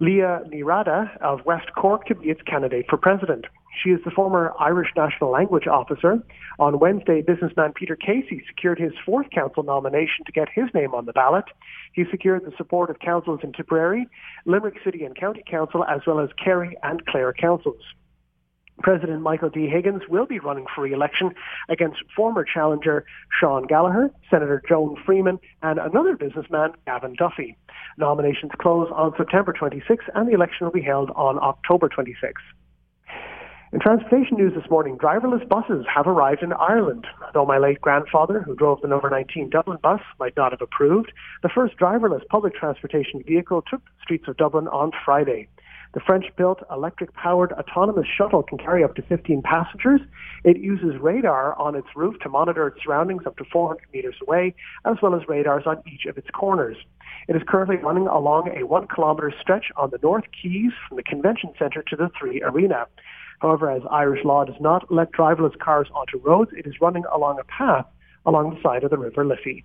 Liadh 0.00 0.50
Ní 0.50 0.62
Riada 0.62 1.16
of 1.20 1.44
West 1.44 1.72
Cork 1.76 2.06
to 2.06 2.14
be 2.14 2.30
its 2.30 2.42
candidate 2.42 2.86
for 2.88 2.96
president. 2.96 3.46
She 3.82 3.90
is 3.90 4.00
the 4.04 4.10
former 4.10 4.52
Irish 4.58 4.90
National 4.96 5.30
Language 5.30 5.66
Officer. 5.66 6.22
On 6.58 6.78
Wednesday, 6.78 7.22
businessman 7.22 7.72
Peter 7.72 7.96
Casey 7.96 8.42
secured 8.46 8.78
his 8.78 8.92
fourth 9.04 9.30
council 9.30 9.62
nomination 9.62 10.24
to 10.26 10.32
get 10.32 10.48
his 10.48 10.66
name 10.74 10.94
on 10.94 11.06
the 11.06 11.12
ballot. 11.12 11.46
He 11.92 12.04
secured 12.10 12.44
the 12.44 12.56
support 12.56 12.90
of 12.90 12.98
councils 13.00 13.40
in 13.42 13.52
Tipperary, 13.52 14.06
Limerick 14.46 14.76
City 14.84 15.04
and 15.04 15.16
County 15.16 15.42
Council, 15.48 15.84
as 15.84 16.00
well 16.06 16.20
as 16.20 16.30
Kerry 16.42 16.76
and 16.82 17.04
Clare 17.06 17.32
councils. 17.32 17.82
President 18.80 19.22
Michael 19.22 19.50
D. 19.50 19.68
Higgins 19.68 20.02
will 20.08 20.26
be 20.26 20.40
running 20.40 20.66
for 20.74 20.82
re-election 20.82 21.32
against 21.68 21.98
former 22.16 22.44
challenger 22.44 23.04
Sean 23.40 23.66
Gallagher, 23.66 24.10
Senator 24.28 24.62
Joan 24.68 24.96
Freeman, 25.06 25.38
and 25.62 25.78
another 25.78 26.16
businessman, 26.16 26.72
Gavin 26.86 27.14
Duffy. 27.14 27.56
Nominations 27.98 28.50
close 28.58 28.90
on 28.92 29.12
September 29.16 29.52
26, 29.52 30.04
and 30.14 30.28
the 30.28 30.32
election 30.32 30.66
will 30.66 30.72
be 30.72 30.82
held 30.82 31.10
on 31.14 31.38
October 31.40 31.88
26. 31.88 32.42
In 33.74 33.80
transportation 33.80 34.36
news 34.36 34.52
this 34.54 34.70
morning, 34.70 34.96
driverless 34.96 35.48
buses 35.48 35.84
have 35.92 36.06
arrived 36.06 36.44
in 36.44 36.52
Ireland. 36.52 37.08
Though 37.32 37.44
my 37.44 37.58
late 37.58 37.80
grandfather, 37.80 38.40
who 38.40 38.54
drove 38.54 38.80
the 38.80 38.86
number 38.86 39.10
19 39.10 39.50
Dublin 39.50 39.78
bus, 39.82 40.00
might 40.20 40.36
not 40.36 40.52
have 40.52 40.62
approved, 40.62 41.10
the 41.42 41.48
first 41.48 41.76
driverless 41.76 42.24
public 42.28 42.54
transportation 42.54 43.20
vehicle 43.26 43.62
took 43.68 43.84
the 43.84 43.90
streets 44.00 44.28
of 44.28 44.36
Dublin 44.36 44.68
on 44.68 44.92
Friday. 45.04 45.48
The 45.92 45.98
French-built 45.98 46.62
electric-powered 46.70 47.50
autonomous 47.50 48.06
shuttle 48.16 48.44
can 48.44 48.58
carry 48.58 48.84
up 48.84 48.94
to 48.94 49.02
15 49.02 49.42
passengers. 49.42 50.00
It 50.44 50.58
uses 50.58 51.00
radar 51.00 51.58
on 51.58 51.74
its 51.74 51.88
roof 51.96 52.14
to 52.20 52.28
monitor 52.28 52.68
its 52.68 52.78
surroundings 52.84 53.26
up 53.26 53.36
to 53.38 53.44
400 53.44 53.82
meters 53.92 54.14
away, 54.22 54.54
as 54.84 54.98
well 55.02 55.16
as 55.16 55.26
radars 55.26 55.64
on 55.66 55.82
each 55.92 56.06
of 56.06 56.16
its 56.16 56.30
corners. 56.30 56.76
It 57.26 57.34
is 57.34 57.42
currently 57.48 57.78
running 57.78 58.06
along 58.06 58.56
a 58.56 58.64
one-kilometer 58.64 59.34
stretch 59.40 59.72
on 59.76 59.90
the 59.90 59.98
North 60.00 60.24
Quays 60.30 60.70
from 60.86 60.96
the 60.96 61.02
Convention 61.02 61.50
Centre 61.58 61.82
to 61.82 61.96
the 61.96 62.08
Three 62.16 62.40
Arena. 62.40 62.86
However, 63.40 63.70
as 63.70 63.82
Irish 63.90 64.24
law 64.24 64.44
does 64.44 64.60
not 64.60 64.90
let 64.92 65.12
driverless 65.12 65.58
cars 65.58 65.88
onto 65.94 66.18
roads, 66.18 66.50
it 66.56 66.66
is 66.66 66.80
running 66.80 67.04
along 67.12 67.38
a 67.38 67.44
path 67.44 67.86
along 68.26 68.54
the 68.54 68.62
side 68.62 68.84
of 68.84 68.90
the 68.90 68.98
River 68.98 69.24
Liffey. 69.24 69.64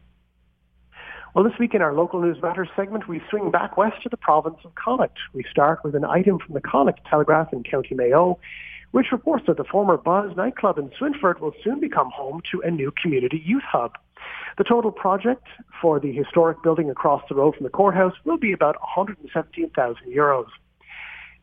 Well, 1.36 1.44
this 1.44 1.60
week 1.60 1.76
in 1.76 1.82
our 1.82 1.94
local 1.94 2.20
news 2.22 2.42
matters 2.42 2.70
segment, 2.76 3.08
we 3.08 3.22
swing 3.30 3.52
back 3.52 3.78
west 3.78 4.02
to 4.04 4.10
the 4.10 4.18
province 4.18 4.58
of 4.66 4.74
Connacht. 4.74 5.18
We 5.34 5.46
start 5.50 5.84
with 5.84 5.96
an 5.96 6.04
item 6.04 6.40
from 6.40 6.56
the 6.56 6.62
Connacht 6.62 7.02
Telegraph 7.08 7.54
in 7.54 7.64
County 7.64 7.94
Mayo, 7.94 8.40
which 8.92 9.12
reports 9.12 9.46
that 9.46 9.58
the 9.58 9.64
former 9.64 9.96
Buzz 9.96 10.36
nightclub 10.36 10.80
in 10.80 10.90
Swinford 10.90 11.40
will 11.40 11.54
soon 11.64 11.80
become 11.80 12.10
home 12.10 12.42
to 12.52 12.62
a 12.62 12.72
new 12.72 12.92
community 13.00 13.42
youth 13.46 13.64
hub. 13.64 13.94
The 14.58 14.64
total 14.64 14.92
project 14.92 15.46
for 15.80 16.00
the 16.00 16.12
historic 16.12 16.64
building 16.64 16.90
across 16.90 17.22
the 17.30 17.36
road 17.36 17.56
from 17.56 17.64
the 17.64 17.70
courthouse 17.70 18.14
will 18.26 18.38
be 18.38 18.52
about 18.52 18.76
117,000 18.82 19.98
euros. 20.08 20.48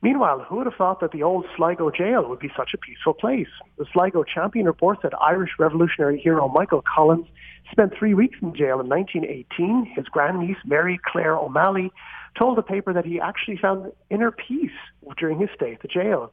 Meanwhile, 0.07 0.47
who 0.49 0.59
would 0.59 0.67
have 0.67 0.77
thought 0.77 1.01
that 1.01 1.11
the 1.11 1.25
old 1.25 1.47
Sligo 1.57 1.91
jail 1.91 2.29
would 2.29 2.39
be 2.39 2.53
such 2.57 2.71
a 2.73 2.79
peaceful 2.79 3.13
place? 3.13 3.49
The 3.77 3.87
Sligo 3.93 4.23
Champion 4.23 4.67
reports 4.67 5.01
that 5.03 5.21
Irish 5.21 5.51
revolutionary 5.59 6.21
hero 6.21 6.47
Michael 6.47 6.81
Collins 6.81 7.27
spent 7.73 7.93
three 7.99 8.15
weeks 8.15 8.39
in 8.41 8.55
jail 8.55 8.79
in 8.79 8.89
1918. 8.89 9.95
His 9.97 10.05
grandniece, 10.07 10.59
Mary 10.65 11.01
Claire 11.05 11.37
O'Malley, 11.37 11.91
told 12.39 12.57
the 12.57 12.63
paper 12.63 12.93
that 12.93 13.05
he 13.05 13.19
actually 13.19 13.57
found 13.57 13.91
inner 14.09 14.31
peace 14.31 14.79
during 15.19 15.41
his 15.41 15.49
stay 15.57 15.73
at 15.73 15.83
the 15.83 15.89
jail. 15.89 16.33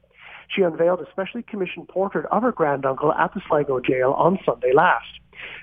She 0.49 0.61
unveiled 0.61 1.01
a 1.01 1.09
specially 1.09 1.41
commissioned 1.41 1.87
portrait 1.87 2.27
of 2.27 2.43
her 2.43 2.51
granduncle 2.51 3.11
at 3.13 3.33
the 3.33 3.41
Sligo 3.49 3.79
jail 3.79 4.11
on 4.11 4.37
Sunday 4.45 4.71
last. 4.71 5.07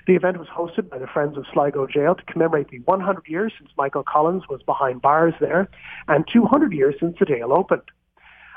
The 0.05 0.15
event 0.15 0.37
was 0.37 0.49
hosted 0.49 0.89
by 0.89 0.97
the 0.97 1.07
Friends 1.07 1.37
of 1.37 1.45
Sligo 1.53 1.87
Jail 1.87 2.15
to 2.15 2.23
commemorate 2.25 2.71
the 2.71 2.79
100 2.79 3.25
years 3.27 3.53
since 3.57 3.71
Michael 3.77 4.03
Collins 4.03 4.43
was 4.49 4.61
behind 4.63 5.01
bars 5.01 5.33
there 5.39 5.69
and 6.09 6.27
200 6.27 6.73
years 6.73 6.95
since 6.99 7.17
the 7.17 7.25
jail 7.25 7.53
opened. 7.53 7.83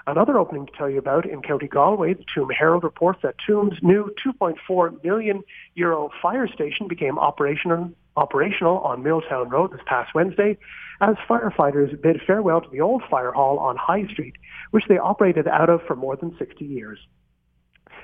Another 0.07 0.39
opening 0.39 0.67
to 0.67 0.73
tell 0.73 0.91
you 0.91 0.99
about 0.99 1.25
in 1.25 1.41
County 1.41 1.67
Galway, 1.67 2.13
the 2.13 2.25
Tuam 2.25 2.53
Herald 2.53 2.85
reports 2.85 3.21
that 3.23 3.37
Tuam's 3.49 3.79
new 3.83 4.15
2.4 4.25 5.03
million 5.03 5.43
euro 5.75 6.11
fire 6.21 6.47
station 6.47 6.89
became 6.89 7.19
operational, 7.19 7.91
operational 8.15 8.79
on 8.81 9.03
Milltown 9.03 9.49
Road 9.49 9.73
this 9.73 9.81
past 9.87 10.15
Wednesday 10.15 10.59
as 11.01 11.17
firefighters 11.29 12.01
bid 12.03 12.21
farewell 12.27 12.61
to 12.61 12.69
the 12.71 12.83
old 12.83 13.03
fire 13.11 13.33
hall 13.33 13.59
on 13.59 13.77
High 13.77 14.07
Street, 14.13 14.35
which 14.73 14.85
they 14.89 14.99
operated 14.99 15.49
out 15.49 15.71
of 15.71 15.81
for 15.87 15.97
more 15.97 16.17
than 16.17 16.37
60 16.39 16.65
years. 16.65 16.99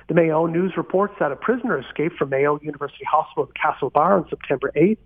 The 0.07 0.15
Mayo 0.15 0.47
News 0.47 0.73
reports 0.77 1.13
that 1.19 1.31
a 1.31 1.35
prisoner 1.35 1.79
escaped 1.79 2.17
from 2.17 2.29
Mayo 2.29 2.59
University 2.63 3.05
Hospital 3.05 3.45
in 3.45 3.51
Castlebar 3.53 4.17
on 4.17 4.27
September 4.27 4.71
8th. 4.75 4.97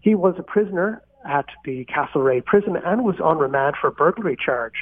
He 0.00 0.14
was 0.14 0.36
a 0.38 0.44
prisoner 0.44 1.02
at 1.28 1.46
the 1.64 1.84
Castlerea 1.86 2.44
prison 2.44 2.76
and 2.76 3.04
was 3.04 3.16
on 3.20 3.38
remand 3.38 3.74
for 3.80 3.88
a 3.88 3.92
burglary 3.92 4.36
charge. 4.36 4.74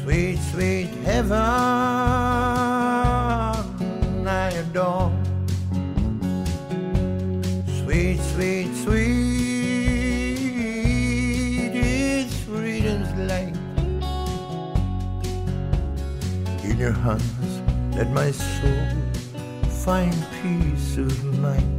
Sweet, 0.00 0.38
sweet 0.52 0.97
heaven 1.08 1.38
I 4.28 4.50
adore. 4.62 5.10
Sweet, 7.80 8.20
sweet, 8.32 8.68
sweet 8.84 8.98
is 11.74 12.28
freedom's 12.44 13.10
light. 13.30 13.56
In 16.68 16.76
your 16.78 16.92
hands, 16.92 17.52
let 17.96 18.10
my 18.10 18.30
soul 18.30 18.88
find 19.84 20.14
peace 20.42 20.98
of 20.98 21.24
mind. 21.38 21.77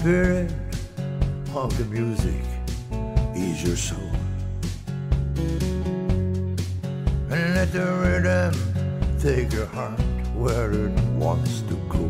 Spirit 0.00 0.50
of 1.54 1.76
the 1.76 1.84
music 1.84 2.42
is 3.36 3.62
your 3.62 3.76
soul. 3.76 3.98
And 7.28 7.54
let 7.54 7.70
the 7.70 7.84
rhythm 8.00 8.54
take 9.20 9.52
your 9.52 9.66
heart 9.66 10.00
where 10.34 10.72
it 10.72 10.98
wants 11.18 11.60
to 11.68 11.74
go. 11.90 12.09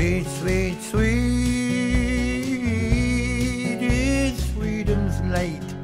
Sweet, 0.00 0.24
sweet, 0.26 0.80
sweet 0.80 1.10
is 3.82 4.42
freedom's 4.52 5.20
light. 5.28 5.74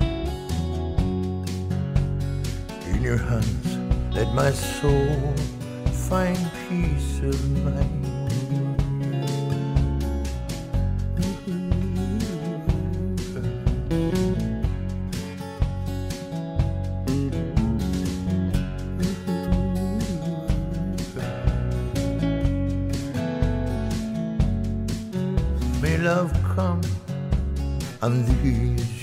In 2.86 3.02
your 3.02 3.18
hands, 3.18 3.76
let 4.14 4.34
my 4.34 4.52
soul 4.52 5.34
find 6.08 6.38
peace 6.66 7.18
of 7.18 7.62
mind. 7.62 8.05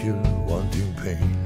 Your 0.04 0.16
wanting 0.48 0.94
pain. 0.96 1.38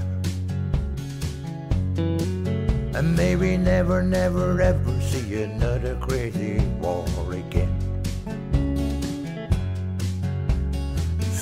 And 2.95 3.15
may 3.15 3.35
we 3.35 3.57
never, 3.57 4.01
never, 4.01 4.61
ever 4.61 5.01
see 5.01 5.43
another 5.43 5.95
crazy 5.97 6.59
war 6.79 7.05
again. 7.33 7.73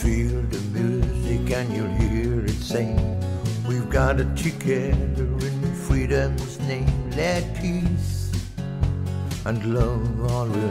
Feel 0.01 0.41
the 0.53 0.61
music 0.73 1.51
and 1.51 1.73
you'll 1.73 1.87
hear 1.87 2.45
it 2.45 2.49
sing. 2.51 2.97
We've 3.67 3.89
got 3.89 4.19
it 4.19 4.35
together 4.35 5.27
in 5.47 5.75
freedom's 5.75 6.59
name. 6.61 7.11
Let 7.11 7.55
peace 7.55 8.31
and 9.45 9.63
love 9.73 10.31
always 10.31 10.64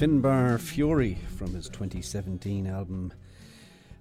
Finbar 0.00 0.58
Furey 0.58 1.18
from 1.36 1.52
his 1.52 1.68
2017 1.68 2.66
album 2.66 3.12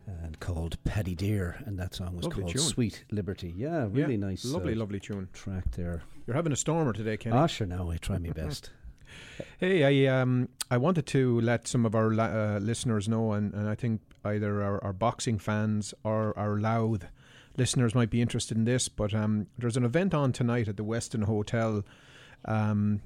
uh, 0.07 0.11
called 0.39 0.81
Paddy 0.85 1.13
Deer, 1.13 1.61
and 1.65 1.77
that 1.77 1.93
song 1.93 2.15
was 2.15 2.23
Lovely 2.23 2.43
called 2.43 2.53
tune. 2.55 2.61
Sweet 2.61 3.03
Liberty. 3.11 3.53
Yeah, 3.57 3.85
really 3.91 4.13
Yeah, 4.13 4.27
nice. 4.27 4.45
lovely, 4.45 4.75
uh, 4.75 4.77
lovely 4.77 5.01
tune. 5.01 5.27
Track 5.33 5.71
there. 5.71 6.03
You're 6.25 6.37
having 6.37 6.53
a 6.53 6.55
stormer 6.55 6.93
today, 6.93 7.17
Kenny. 7.17 7.35
Ah, 7.35 7.47
sure, 7.47 7.67
now 7.67 7.89
I 7.89 7.97
try 7.97 8.17
my 8.17 8.29
best. 8.29 8.69
Hey, 9.59 10.05
I 10.05 10.21
um 10.21 10.47
I 10.71 10.77
wanted 10.77 11.05
to 11.07 11.41
let 11.41 11.67
some 11.67 11.85
of 11.85 11.93
our 11.95 12.11
la- 12.13 12.25
uh, 12.55 12.59
listeners 12.61 13.09
know, 13.09 13.33
and, 13.33 13.53
and 13.53 13.67
I 13.67 13.75
think 13.75 13.99
either 14.23 14.63
our, 14.63 14.81
our 14.81 14.93
boxing 14.93 15.37
fans 15.37 15.93
or 16.05 16.37
our 16.39 16.57
Louth 16.57 17.07
listeners 17.57 17.93
might 17.93 18.09
be 18.09 18.21
interested 18.21 18.55
in 18.55 18.63
this. 18.63 18.87
But 18.87 19.13
um, 19.13 19.47
there's 19.57 19.75
an 19.75 19.83
event 19.83 20.13
on 20.13 20.31
tonight 20.31 20.69
at 20.69 20.77
the 20.77 20.85
Westin 20.85 21.23
Hotel, 21.25 21.83
um, 22.45 23.01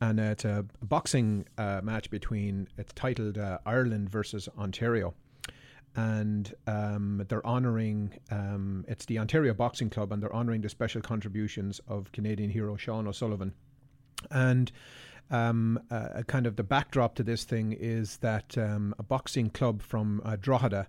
and 0.00 0.20
it's 0.20 0.44
a 0.44 0.64
boxing 0.82 1.46
uh, 1.58 1.80
match 1.82 2.10
between. 2.10 2.68
It's 2.78 2.92
titled 2.92 3.38
uh, 3.38 3.58
Ireland 3.64 4.10
versus 4.10 4.48
Ontario. 4.58 5.14
And 5.94 6.54
um, 6.66 7.24
they're 7.28 7.46
honouring, 7.46 8.18
um, 8.30 8.84
it's 8.88 9.04
the 9.04 9.18
Ontario 9.18 9.52
Boxing 9.52 9.90
Club, 9.90 10.10
and 10.10 10.22
they're 10.22 10.34
honouring 10.34 10.62
the 10.62 10.70
special 10.70 11.02
contributions 11.02 11.80
of 11.86 12.10
Canadian 12.12 12.48
hero 12.48 12.76
Shawn 12.76 13.06
O'Sullivan. 13.06 13.52
And 14.30 14.72
um, 15.30 15.78
uh, 15.90 16.22
kind 16.26 16.46
of 16.46 16.56
the 16.56 16.62
backdrop 16.62 17.14
to 17.16 17.22
this 17.22 17.44
thing 17.44 17.72
is 17.72 18.18
that 18.18 18.56
um, 18.56 18.94
a 18.98 19.02
boxing 19.02 19.50
club 19.50 19.82
from 19.82 20.22
uh, 20.24 20.36
Drogheda 20.40 20.86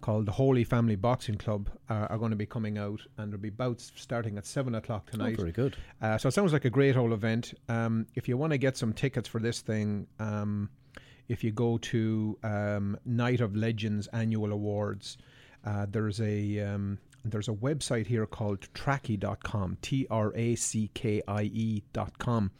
called 0.00 0.26
the 0.26 0.32
Holy 0.32 0.64
Family 0.64 0.96
Boxing 0.96 1.36
Club 1.36 1.70
uh, 1.88 2.06
are 2.10 2.18
going 2.18 2.30
to 2.30 2.36
be 2.36 2.46
coming 2.46 2.78
out, 2.78 3.00
and 3.18 3.30
there'll 3.30 3.40
be 3.40 3.50
bouts 3.50 3.92
starting 3.94 4.38
at 4.38 4.46
seven 4.46 4.74
o'clock 4.74 5.10
tonight. 5.10 5.34
Oh, 5.38 5.42
very 5.42 5.52
good. 5.52 5.76
Uh, 6.00 6.18
so 6.18 6.28
it 6.28 6.32
sounds 6.32 6.52
like 6.52 6.64
a 6.64 6.70
great 6.70 6.94
whole 6.94 7.12
event. 7.12 7.54
Um, 7.68 8.06
if 8.14 8.28
you 8.28 8.36
want 8.36 8.52
to 8.52 8.58
get 8.58 8.76
some 8.76 8.92
tickets 8.92 9.28
for 9.28 9.40
this 9.40 9.60
thing, 9.60 10.06
um, 10.18 10.70
if 11.28 11.44
you 11.44 11.52
go 11.52 11.78
to 11.78 12.38
um, 12.42 12.98
Night 13.04 13.40
of 13.40 13.54
Legends 13.54 14.08
annual 14.08 14.52
awards, 14.52 15.16
uh, 15.64 15.86
there's 15.88 16.20
a 16.20 16.58
um, 16.60 16.98
there's 17.24 17.48
a 17.48 17.52
website 17.52 18.06
here 18.06 18.26
called 18.26 18.72
trackie.com, 18.72 19.78
T 19.82 20.06
R 20.10 20.32
A 20.34 20.54
C 20.56 20.90
K 20.94 21.22
I 21.28 21.42
E.com. 21.42 22.50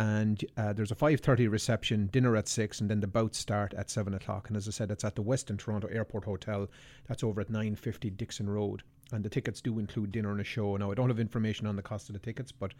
And 0.00 0.42
uh, 0.56 0.72
there's 0.72 0.90
a 0.90 0.94
5.30 0.94 1.50
reception, 1.50 2.06
dinner 2.06 2.34
at 2.34 2.48
6, 2.48 2.80
and 2.80 2.88
then 2.88 3.00
the 3.00 3.06
bouts 3.06 3.36
start 3.38 3.74
at 3.74 3.90
7 3.90 4.14
o'clock. 4.14 4.48
And 4.48 4.56
as 4.56 4.66
I 4.66 4.70
said, 4.70 4.90
it's 4.90 5.04
at 5.04 5.14
the 5.14 5.22
Westin 5.22 5.58
Toronto 5.58 5.88
Airport 5.88 6.24
Hotel. 6.24 6.68
That's 7.06 7.22
over 7.22 7.42
at 7.42 7.50
950 7.50 8.08
Dixon 8.08 8.48
Road. 8.48 8.82
And 9.12 9.22
the 9.22 9.28
tickets 9.28 9.60
do 9.60 9.78
include 9.78 10.10
dinner 10.10 10.30
and 10.30 10.40
a 10.40 10.44
show. 10.44 10.74
Now, 10.78 10.90
I 10.90 10.94
don't 10.94 11.10
have 11.10 11.20
information 11.20 11.66
on 11.66 11.76
the 11.76 11.82
cost 11.82 12.08
of 12.08 12.14
the 12.14 12.18
tickets, 12.18 12.50
but 12.50 12.72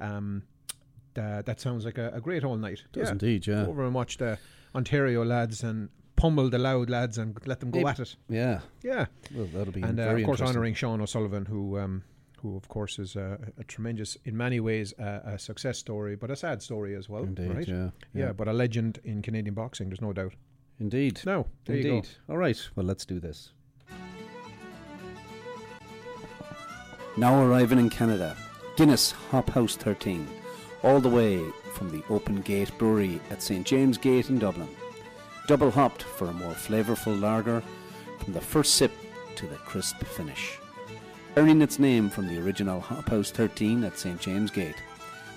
um, 0.00 0.44
tha- 1.12 1.42
that 1.44 1.60
sounds 1.60 1.84
like 1.84 1.98
a, 1.98 2.10
a 2.14 2.22
great 2.22 2.42
all 2.42 2.56
night. 2.56 2.84
Does 2.92 3.10
indeed, 3.10 3.46
yeah. 3.46 3.64
Go 3.64 3.72
over 3.72 3.84
and 3.84 3.94
watch 3.94 4.16
the 4.16 4.38
Ontario 4.74 5.26
lads 5.26 5.62
and 5.62 5.90
pummel 6.16 6.48
the 6.48 6.58
Louth 6.58 6.88
lads 6.88 7.18
and 7.18 7.36
let 7.46 7.60
them 7.60 7.70
go 7.70 7.80
Maybe- 7.80 7.88
at 7.90 8.00
it. 8.00 8.16
Yeah. 8.30 8.60
Yeah. 8.82 9.06
Well, 9.34 9.46
that'll 9.52 9.74
be 9.74 9.82
And 9.82 10.00
uh, 10.00 10.04
of 10.04 10.24
course, 10.24 10.40
honouring 10.40 10.72
Shawn 10.72 11.02
O'Sullivan, 11.02 11.44
who, 11.44 11.78
um, 11.78 12.04
who 12.42 12.56
of 12.56 12.68
course 12.68 12.98
is 12.98 13.16
a, 13.16 13.38
a 13.58 13.64
tremendous, 13.64 14.16
in 14.24 14.36
many 14.36 14.60
ways, 14.60 14.92
uh, 14.98 15.20
a 15.24 15.38
success 15.38 15.78
story, 15.78 16.16
but 16.16 16.30
a 16.30 16.36
sad 16.36 16.60
story 16.60 16.94
as 16.96 17.08
well. 17.08 17.22
Indeed, 17.22 17.54
right? 17.54 17.68
yeah, 17.68 17.90
yeah. 18.14 18.26
yeah. 18.26 18.32
but 18.32 18.48
a 18.48 18.52
legend 18.52 19.00
in 19.04 19.22
Canadian 19.22 19.54
boxing. 19.54 19.88
There's 19.88 20.00
no 20.00 20.12
doubt. 20.12 20.34
Indeed. 20.80 21.20
No, 21.24 21.46
there 21.64 21.76
you 21.76 21.82
go. 21.82 21.88
Indeed. 21.96 22.10
All 22.28 22.38
right. 22.38 22.60
Well, 22.74 22.86
let's 22.86 23.04
do 23.04 23.20
this. 23.20 23.52
Now 27.16 27.42
arriving 27.44 27.78
in 27.78 27.90
Canada, 27.90 28.36
Guinness 28.76 29.12
Hop 29.30 29.50
House 29.50 29.76
13, 29.76 30.26
all 30.82 30.98
the 30.98 31.10
way 31.10 31.42
from 31.74 31.90
the 31.90 32.02
Open 32.08 32.40
Gate 32.40 32.76
Brewery 32.78 33.20
at 33.30 33.42
St 33.42 33.66
James 33.66 33.98
Gate 33.98 34.30
in 34.30 34.38
Dublin. 34.38 34.68
Double 35.46 35.70
hopped 35.70 36.02
for 36.02 36.28
a 36.28 36.32
more 36.32 36.54
flavourful 36.54 37.20
lager 37.20 37.62
from 38.18 38.32
the 38.32 38.40
first 38.40 38.74
sip 38.74 38.92
to 39.36 39.46
the 39.46 39.56
crisp 39.56 40.02
finish. 40.04 40.58
Earning 41.36 41.62
its 41.62 41.78
name 41.78 42.10
from 42.10 42.28
the 42.28 42.38
original 42.42 42.80
Hop 42.80 43.08
House 43.08 43.30
13 43.30 43.84
at 43.84 43.98
St. 43.98 44.20
James 44.20 44.50
Gate. 44.50 44.76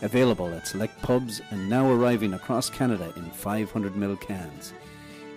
Available 0.02 0.54
at 0.54 0.68
select 0.68 1.02
pubs 1.02 1.42
and 1.52 1.70
now 1.70 1.90
arriving 1.90 2.34
across 2.34 2.70
Canada 2.70 3.14
in 3.16 3.24
500ml 3.32 4.20
cans. 4.20 4.74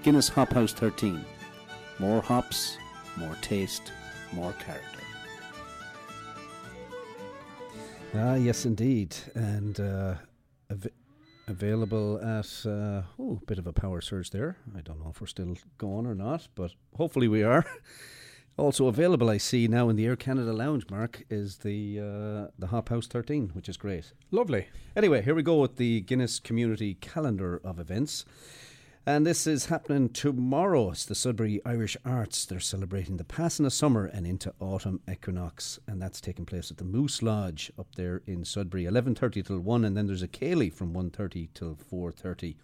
Guinness 0.03 0.29
Hop 0.31 0.53
House 0.53 0.73
13. 0.73 1.25
More 1.99 2.21
hops, 2.21 2.77
more 3.17 3.37
taste, 3.41 3.93
more 4.33 4.53
character. 4.55 4.85
Ah, 8.15 8.35
yes, 8.35 8.65
indeed. 8.65 9.15
And 9.35 9.79
uh, 9.79 10.15
av- 10.71 10.87
available 11.47 12.19
at, 12.19 12.67
uh, 12.67 13.03
oh, 13.19 13.41
bit 13.47 13.59
of 13.59 13.67
a 13.67 13.73
power 13.73 14.01
surge 14.01 14.31
there. 14.31 14.57
I 14.77 14.81
don't 14.81 14.99
know 14.99 15.11
if 15.11 15.21
we're 15.21 15.27
still 15.29 15.57
going 15.77 16.07
or 16.07 16.15
not, 16.15 16.49
but 16.55 16.73
hopefully 16.97 17.29
we 17.29 17.43
are. 17.45 17.65
Also 18.59 18.89
available, 18.89 19.31
I 19.31 19.39
see 19.39 19.69
now 19.69 19.89
in 19.89 19.95
the 19.95 20.05
Air 20.05 20.17
Canada 20.17 20.53
Lounge, 20.53 20.91
Mark, 20.91 21.23
is 21.31 21.59
the 21.59 22.01
uh, 22.01 22.51
the 22.59 22.67
Hop 22.67 22.89
House 22.89 23.07
13, 23.07 23.51
which 23.53 23.69
is 23.69 23.77
great. 23.77 24.13
Lovely. 24.33 24.67
Anyway, 24.97 25.23
here 25.23 25.37
we 25.37 25.45
go 25.45 25.61
with 25.61 25.77
the 25.77 26.01
Guinness 26.01 26.41
Community 26.41 26.95
Calendar 26.95 27.61
of 27.63 27.79
events. 27.79 28.25
And 29.07 29.25
this 29.25 29.47
is 29.47 29.67
happening 29.67 30.09
tomorrow. 30.09 30.91
It's 30.91 31.07
the 31.07 31.15
Sudbury 31.15 31.63
Irish 31.65 31.97
Arts. 32.05 32.45
They're 32.45 32.59
celebrating 32.59 33.17
the 33.17 33.25
passing 33.25 33.65
of 33.65 33.73
summer 33.73 34.07
and 34.07 34.27
into 34.27 34.53
autumn 34.59 35.01
equinox. 35.09 35.79
And 35.87 36.03
that's 36.03 36.21
taking 36.21 36.45
place 36.45 36.71
at 36.73 36.79
the 36.79 36.85
Moose 36.85 37.23
Lodge 37.23 37.73
up 37.79 37.95
there 37.95 38.23
in 38.27 38.45
Sudbury, 38.45 38.85
11.30 38.85 39.47
till 39.47 39.61
1. 39.61 39.85
And 39.85 39.97
then 39.97 40.09
there's 40.09 40.23
a 40.23 40.29
Céilí 40.29 40.71
from 40.71 40.93
1.30 40.93 41.49
till 41.55 41.77
4.30. 41.77 42.57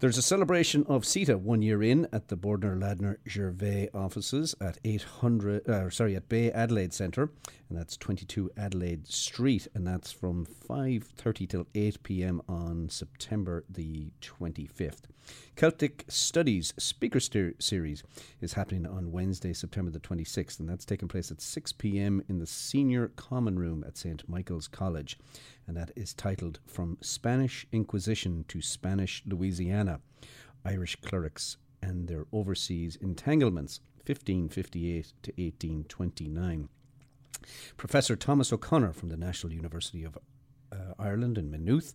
There's 0.00 0.16
a 0.16 0.22
celebration 0.22 0.86
of 0.88 1.02
CETA 1.02 1.38
one 1.38 1.60
year 1.60 1.82
in 1.82 2.08
at 2.10 2.28
the 2.28 2.36
Borden 2.36 2.80
Ladner 2.80 3.18
Gervais 3.28 3.90
offices 3.92 4.54
at 4.58 4.78
800, 4.82 5.68
uh, 5.68 5.90
sorry, 5.90 6.16
at 6.16 6.26
Bay 6.26 6.50
Adelaide 6.50 6.94
Centre, 6.94 7.28
and 7.70 7.78
that's 7.78 7.96
22 7.96 8.50
Adelaide 8.56 9.06
Street, 9.06 9.68
and 9.74 9.86
that's 9.86 10.10
from 10.10 10.44
5:30 10.44 11.48
till 11.48 11.66
8 11.72 12.02
p.m. 12.02 12.42
on 12.48 12.88
September 12.88 13.64
the 13.70 14.10
25th. 14.20 15.04
Celtic 15.54 16.04
Studies 16.08 16.74
Speaker 16.78 17.20
Ster- 17.20 17.54
Series 17.60 18.02
is 18.40 18.54
happening 18.54 18.86
on 18.86 19.12
Wednesday, 19.12 19.52
September 19.52 19.92
the 19.92 20.00
26th, 20.00 20.58
and 20.58 20.68
that's 20.68 20.84
taking 20.84 21.06
place 21.06 21.30
at 21.30 21.40
6 21.40 21.72
p.m. 21.74 22.22
in 22.28 22.40
the 22.40 22.46
Senior 22.46 23.08
Common 23.14 23.56
Room 23.56 23.84
at 23.86 23.96
St. 23.96 24.28
Michael's 24.28 24.66
College, 24.66 25.16
and 25.68 25.76
that 25.76 25.92
is 25.94 26.12
titled 26.12 26.58
From 26.66 26.98
Spanish 27.00 27.66
Inquisition 27.70 28.44
to 28.48 28.60
Spanish 28.60 29.22
Louisiana 29.26 30.00
Irish 30.64 30.96
Clerics 30.96 31.56
and 31.80 32.08
Their 32.08 32.26
Overseas 32.32 32.96
Entanglements, 32.96 33.80
1558 34.06 35.12
to 35.22 35.30
1829. 35.30 36.68
Professor 37.76 38.16
Thomas 38.16 38.52
O'Connor 38.52 38.92
from 38.92 39.08
the 39.08 39.16
National 39.16 39.52
University 39.52 40.04
of 40.04 40.18
uh, 40.72 40.94
Ireland 40.98 41.38
in 41.38 41.50
Maynooth 41.50 41.94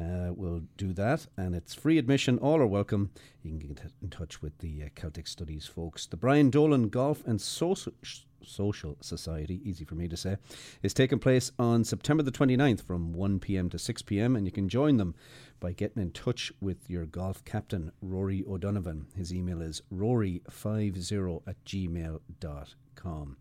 uh, 0.00 0.32
will 0.34 0.62
do 0.76 0.92
that, 0.92 1.26
and 1.36 1.54
it's 1.54 1.74
free 1.74 1.98
admission. 1.98 2.38
All 2.38 2.60
are 2.60 2.66
welcome. 2.66 3.10
You 3.42 3.50
can 3.50 3.58
get 3.58 3.92
in 4.02 4.10
touch 4.10 4.42
with 4.42 4.58
the 4.58 4.84
uh, 4.84 4.88
Celtic 4.94 5.26
Studies 5.26 5.66
folks. 5.66 6.06
The 6.06 6.16
Brian 6.16 6.50
Dolan 6.50 6.88
Golf 6.88 7.26
and 7.26 7.40
Social, 7.40 7.92
Social 8.44 8.96
Society, 9.00 9.60
easy 9.64 9.84
for 9.84 9.94
me 9.94 10.06
to 10.08 10.16
say, 10.16 10.36
is 10.82 10.92
taking 10.92 11.18
place 11.18 11.50
on 11.58 11.84
September 11.84 12.22
the 12.22 12.30
29th 12.32 12.82
from 12.82 13.12
1 13.14 13.40
pm 13.40 13.70
to 13.70 13.78
6 13.78 14.02
pm, 14.02 14.36
and 14.36 14.44
you 14.46 14.52
can 14.52 14.68
join 14.68 14.98
them 14.98 15.14
by 15.60 15.72
getting 15.72 16.02
in 16.02 16.10
touch 16.10 16.52
with 16.60 16.90
your 16.90 17.06
golf 17.06 17.42
captain, 17.44 17.90
Rory 18.02 18.44
O'Donovan. 18.46 19.06
His 19.16 19.32
email 19.32 19.62
is 19.62 19.80
rory50 19.92 21.42
at 21.46 21.64
gmail.com. 21.64 23.36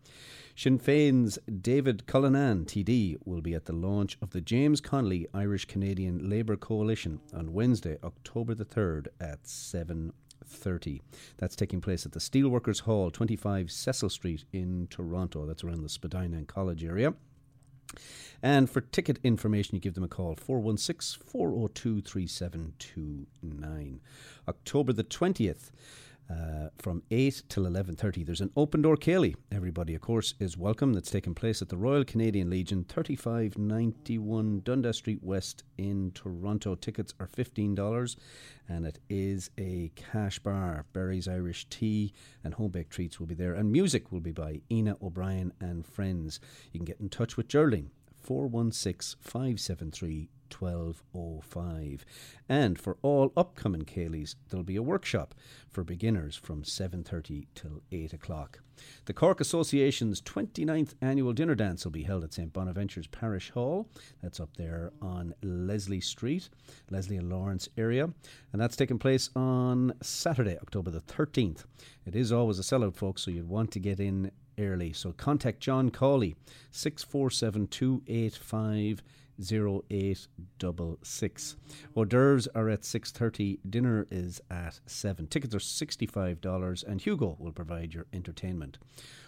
Sinn 0.58 0.80
Féin's 0.80 1.38
David 1.62 2.08
Cullinane, 2.08 2.64
TD, 2.64 3.18
will 3.26 3.41
be 3.41 3.53
at 3.53 3.66
the 3.66 3.74
launch 3.74 4.18
of 4.22 4.30
the 4.30 4.39
James 4.39 4.80
Connolly 4.80 5.28
Irish 5.34 5.66
Canadian 5.66 6.30
Labour 6.30 6.56
Coalition 6.56 7.20
on 7.34 7.51
Wednesday, 7.51 7.97
October 8.06 8.56
the 8.56 8.64
3rd 8.64 9.08
at 9.20 9.43
7.30. 9.43 11.01
That's 11.36 11.58
taking 11.58 11.82
place 11.82 12.06
at 12.06 12.14
the 12.14 12.22
Steelworkers 12.22 12.84
Hall, 12.84 13.12
25 13.12 13.70
Cecil 13.70 14.10
Street 14.10 14.45
in 14.53 14.88
Toronto. 14.89 15.45
That's 15.45 15.66
around 15.66 15.84
the 15.84 15.89
Spadina 15.89 16.38
and 16.38 16.47
College 16.47 16.86
area. 16.86 17.16
And 18.41 18.70
for 18.70 18.80
ticket 18.80 19.20
information, 19.26 19.76
you 19.76 19.82
give 19.82 19.95
them 19.95 20.06
a 20.06 20.08
call 20.08 20.36
416 20.36 21.22
402 21.22 22.01
3729. 22.01 23.99
October 24.47 24.93
the 24.93 25.03
20th. 25.03 25.72
Uh, 26.28 26.70
from 26.80 27.04
8 27.12 27.44
till 27.50 27.66
11.30 27.66 28.26
there's 28.26 28.42
an 28.42 28.50
open 28.58 28.82
door 28.82 28.98
Céilí 28.98 29.36
everybody 29.52 29.94
of 29.94 30.02
course 30.02 30.34
is 30.40 30.58
welcome. 30.58 30.92
That's 30.94 31.12
taking 31.12 31.36
place 31.36 31.62
at 31.62 31.70
the 31.70 31.78
Royal 31.78 32.04
Canadian 32.04 32.50
Legion 32.50 32.84
3591 32.84 34.62
Dundas 34.62 34.98
Street 34.98 35.22
West 35.22 35.64
in 35.78 36.12
Toronto. 36.16 36.74
Tickets 36.74 37.14
are 37.20 37.28
$15 37.28 38.16
and 38.68 38.88
it 38.88 38.98
is 39.08 39.52
a 39.60 39.92
cash 39.96 40.40
bar. 40.40 40.86
Barry's 40.94 41.28
Irish 41.28 41.70
tea 41.70 42.12
and 42.44 42.56
home 42.56 42.72
baked 42.72 42.92
treats 42.92 43.20
will 43.20 43.28
be 43.28 43.36
there 43.36 43.54
and 43.54 43.72
music 43.72 44.12
will 44.12 44.20
be 44.20 44.32
by 44.32 44.62
Ina 44.72 44.98
O'Brien 45.04 45.54
and 45.60 45.86
friends. 45.86 46.40
You 46.72 46.80
can 46.80 46.86
get 46.86 47.00
in 47.00 47.10
touch 47.10 47.38
with 47.38 47.48
Gerling 47.48 47.90
416 48.22 49.20
573 49.22 50.30
1205. 50.50 52.06
And 52.48 52.80
for 52.80 52.98
all 53.02 53.32
upcoming 53.36 53.84
Céilís, 53.84 54.36
there'll 54.50 54.64
be 54.64 54.76
a 54.76 54.84
workshop 54.84 55.34
for 55.72 55.84
beginners 55.84 56.36
from 56.36 56.64
7.30 56.64 57.48
till 57.56 57.82
8 57.91 58.14
o'clock. 58.14 58.60
The 59.06 59.14
Cork 59.14 59.39
Association's 59.39 60.22
29th 60.22 60.96
annual 61.02 61.34
dinner 61.34 61.56
dance 61.56 61.86
will 61.86 61.91
be 61.91 62.04
held 62.04 62.24
at 62.24 62.34
St. 62.34 62.52
Bonaventure's 62.52 63.08
Parish 63.08 63.52
Hall. 63.52 63.89
That's 64.22 64.39
up 64.39 64.58
there 64.58 64.91
on 65.02 65.34
Leslie 65.41 66.02
Street, 66.02 66.50
Leslie 66.89 67.18
and 67.18 67.30
Lawrence 67.30 67.70
area. 67.78 68.10
And 68.52 68.62
that's 68.62 68.76
taking 68.76 69.00
place 69.00 69.30
on 69.36 69.93
Saturday, 70.02 70.58
October 70.62 70.91
the 70.91 71.02
13th. 71.02 71.66
It 72.06 72.16
is 72.16 72.32
always 72.32 72.60
a 72.60 72.64
sellout, 72.64 72.96
folks, 72.96 73.24
so 73.24 73.32
you'd 73.32 73.50
want 73.50 73.72
to 73.72 73.80
get 73.80 74.00
in 74.00 74.32
early. 74.58 74.93
So 74.93 75.12
contact 75.12 75.60
John 75.60 75.89
Cawley, 75.89 76.36
647 76.72 77.68
285 77.68 79.04
0866. 79.40 81.56
Hors 81.96 82.06
d'oeuvres 82.06 82.48
are 82.56 82.70
at 82.70 82.82
6.30. 82.82 83.60
Dinner 83.70 84.08
is 84.12 84.42
at 84.50 84.80
7. 84.86 85.28
Tickets 85.28 85.54
are 85.56 85.60
$65 85.60 86.84
and 86.84 87.02
Hugo 87.02 87.36
will 87.40 87.52
provide 87.52 87.94
your 87.94 88.06
entertainment. 88.14 88.78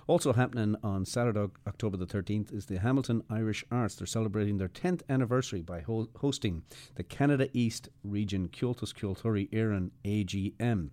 Also 0.08 0.34
happening 0.34 0.76
on 0.84 1.05
Saturday, 1.05 1.47
October 1.68 1.97
the 1.97 2.05
13th 2.05 2.53
is 2.53 2.66
the 2.68 2.80
Hamilton 2.80 3.24
Irish 3.30 3.66
Arts. 3.72 3.95
They're 3.95 4.08
celebrating 4.08 4.58
their 4.58 4.70
10th 4.70 5.01
anniversary 5.10 5.62
by 5.62 5.82
ho- 5.82 6.08
hosting 6.18 6.64
the 6.95 7.03
Canada 7.03 7.49
East 7.53 7.89
Region 8.03 8.47
Comhaltas 8.47 8.93
Ceoltóirí 8.93 9.49
Éireann 9.49 9.91
AGM 10.05 10.89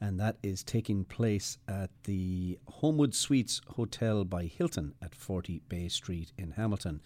and 0.00 0.18
that 0.18 0.36
is 0.42 0.62
taking 0.62 1.04
place 1.04 1.58
at 1.68 1.90
the 2.04 2.58
Homewood 2.68 3.14
Suites 3.14 3.60
Hotel 3.68 4.24
by 4.24 4.44
Hilton 4.44 4.94
at 5.02 5.14
40 5.14 5.62
Bay 5.68 5.88
Street 5.88 6.32
in 6.38 6.52
Hamilton. 6.52 7.00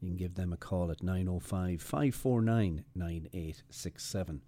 You 0.00 0.08
can 0.08 0.16
give 0.16 0.34
them 0.34 0.52
a 0.52 0.56
call 0.56 0.90
at 0.90 1.02
905 1.02 1.80
549 1.80 2.84
9867. 2.94 4.42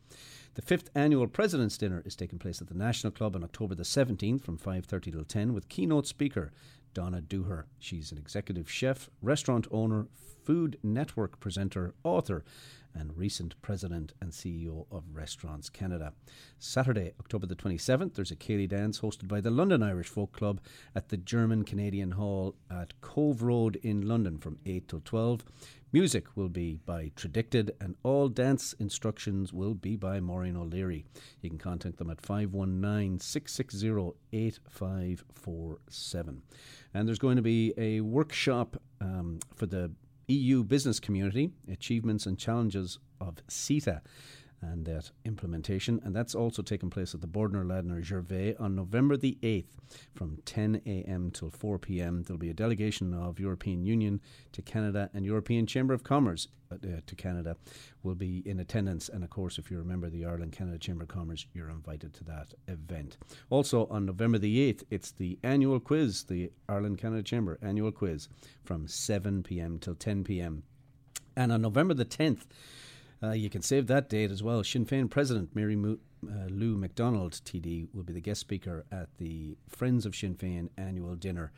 The 0.54 0.62
fifth 0.62 0.90
annual 0.94 1.26
President's 1.28 1.78
Dinner 1.78 2.02
is 2.04 2.16
taking 2.16 2.38
place 2.38 2.60
at 2.60 2.68
the 2.68 2.74
National 2.74 3.10
Club 3.10 3.34
on 3.36 3.44
October 3.44 3.74
the 3.74 3.84
17th 3.84 4.42
from 4.42 4.58
5.30 4.58 5.12
till 5.12 5.24
10 5.24 5.54
with 5.54 5.68
keynote 5.68 6.06
speaker 6.06 6.52
Donna 6.94 7.22
Dooher. 7.22 7.64
She's 7.78 8.12
an 8.12 8.18
executive 8.18 8.70
chef, 8.70 9.08
restaurant 9.22 9.66
owner, 9.70 10.08
Food 10.44 10.78
Network 10.82 11.40
presenter, 11.40 11.94
author, 12.02 12.44
and 12.94 13.16
recent 13.16 13.60
president 13.62 14.12
and 14.20 14.32
CEO 14.32 14.86
of 14.90 15.04
Restaurants 15.12 15.68
Canada. 15.68 16.12
Saturday, 16.58 17.12
October 17.20 17.46
the 17.46 17.56
27th, 17.56 18.14
there's 18.14 18.30
a 18.30 18.36
Céilí 18.36 18.68
dance 18.68 19.00
hosted 19.00 19.28
by 19.28 19.40
the 19.40 19.50
London 19.50 19.82
Irish 19.82 20.08
Folk 20.08 20.32
Club 20.32 20.60
at 20.94 21.08
the 21.08 21.16
German 21.16 21.64
Canadian 21.64 22.12
Hall 22.12 22.54
at 22.70 23.00
Cove 23.00 23.42
Road 23.42 23.76
in 23.82 24.06
London 24.06 24.38
from 24.38 24.58
8 24.66 24.88
till 24.88 25.02
12. 25.04 25.44
Music 25.94 26.24
will 26.34 26.48
be 26.48 26.78
by 26.86 27.10
Tradicted, 27.16 27.70
and 27.78 27.96
all 28.02 28.28
dance 28.28 28.72
instructions 28.78 29.52
will 29.52 29.74
be 29.74 29.94
by 29.94 30.20
Maureen 30.20 30.56
O'Leary. 30.56 31.04
You 31.42 31.50
can 31.50 31.58
contact 31.58 31.98
them 31.98 32.08
at 32.08 32.22
519 32.22 33.20
660 33.20 34.16
8547. 34.32 36.42
And 36.94 37.06
there's 37.06 37.18
going 37.18 37.36
to 37.36 37.42
be 37.42 37.74
a 37.76 38.00
workshop 38.00 38.80
um, 39.02 39.40
for 39.54 39.66
the 39.66 39.90
EU 40.32 40.64
business 40.64 40.98
community, 40.98 41.50
achievements 41.70 42.26
and 42.26 42.38
challenges 42.38 42.98
of 43.20 43.36
CETA. 43.48 44.00
And 44.62 44.86
that 44.86 45.10
implementation. 45.24 46.00
And 46.04 46.14
that's 46.14 46.36
also 46.36 46.62
taking 46.62 46.88
place 46.88 47.14
at 47.14 47.20
the 47.20 47.26
Borden 47.26 47.62
Ladner 47.64 48.00
Gervais 48.02 48.54
on 48.60 48.76
November 48.76 49.16
the 49.16 49.36
8th 49.42 49.74
from 50.14 50.38
10 50.44 50.82
a.m. 50.86 51.32
till 51.32 51.50
4 51.50 51.80
p.m. 51.80 52.22
There'll 52.22 52.38
be 52.38 52.48
a 52.48 52.54
delegation 52.54 53.12
of 53.12 53.40
European 53.40 53.84
Union 53.84 54.20
to 54.52 54.62
Canada 54.62 55.10
and 55.12 55.26
European 55.26 55.66
Chamber 55.66 55.94
of 55.94 56.04
Commerce 56.04 56.46
uh, 56.70 56.76
uh, 56.76 57.00
to 57.06 57.14
Canada 57.16 57.56
will 58.02 58.14
be 58.14 58.42
in 58.46 58.60
attendance. 58.60 59.08
And 59.08 59.24
of 59.24 59.30
course, 59.30 59.58
if 59.58 59.70
you're 59.70 59.82
a 59.82 59.84
member 59.84 60.06
of 60.06 60.12
the 60.12 60.24
Ireland 60.24 60.52
Canada 60.52 60.78
Chamber 60.78 61.02
of 61.02 61.08
Commerce, 61.08 61.44
you're 61.52 61.70
invited 61.70 62.14
to 62.14 62.24
that 62.24 62.54
event. 62.68 63.16
Also 63.50 63.86
on 63.88 64.06
November 64.06 64.38
the 64.38 64.72
8th, 64.72 64.84
it's 64.90 65.10
the 65.10 65.38
annual 65.42 65.80
quiz, 65.80 66.24
the 66.24 66.52
Ireland 66.68 66.98
Canada 66.98 67.22
Chamber 67.22 67.58
annual 67.60 67.92
quiz 67.92 68.28
from 68.64 68.86
7 68.86 69.42
p.m. 69.42 69.78
till 69.78 69.94
10 69.94 70.24
p.m. 70.24 70.62
And 71.36 71.50
on 71.50 71.62
November 71.62 71.94
the 71.94 72.04
10th, 72.04 72.44
uh, 73.22 73.32
you 73.32 73.48
can 73.48 73.62
save 73.62 73.86
that 73.86 74.08
date 74.08 74.30
as 74.30 74.42
well. 74.42 74.64
Sinn 74.64 74.84
Féin 74.84 75.08
President 75.08 75.54
Mary 75.54 75.76
Mo- 75.76 75.98
uh, 76.26 76.46
Lou 76.48 76.76
McDonald, 76.76 77.32
TD, 77.44 77.86
will 77.94 78.02
be 78.02 78.12
the 78.12 78.20
guest 78.20 78.40
speaker 78.40 78.84
at 78.90 79.08
the 79.18 79.56
Friends 79.68 80.04
of 80.06 80.16
Sinn 80.16 80.34
Féin 80.34 80.68
annual 80.76 81.14
dinner. 81.14 81.52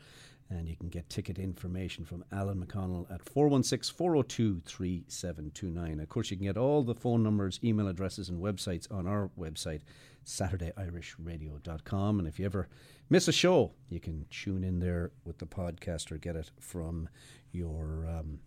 And 0.47 0.69
you 0.69 0.75
can 0.75 0.89
get 0.89 1.09
ticket 1.09 1.39
information 1.39 2.05
from 2.05 2.23
Alan 2.31 2.63
McConnell 2.63 3.11
at 3.11 3.27
416 3.27 3.95
402 3.95 4.61
3729. 4.63 5.99
Of 5.99 6.09
course, 6.09 6.29
you 6.29 6.37
can 6.37 6.45
get 6.45 6.55
all 6.55 6.83
the 6.83 6.93
phone 6.93 7.23
numbers, 7.23 7.59
email 7.63 7.87
addresses, 7.87 8.29
and 8.29 8.39
websites 8.39 8.91
on 8.91 9.07
our 9.07 9.31
website, 9.39 9.81
SaturdayIrishRadio.com. 10.23 12.19
And 12.19 12.27
if 12.27 12.37
you 12.37 12.45
ever 12.45 12.67
miss 13.09 13.27
a 13.27 13.31
show, 13.31 13.71
you 13.89 13.99
can 13.99 14.27
tune 14.29 14.63
in 14.63 14.77
there 14.79 15.09
with 15.25 15.39
the 15.39 15.47
podcast 15.47 16.11
or 16.11 16.17
get 16.17 16.35
it 16.35 16.51
from 16.59 17.09
your 17.51 18.05
um, 18.07 18.37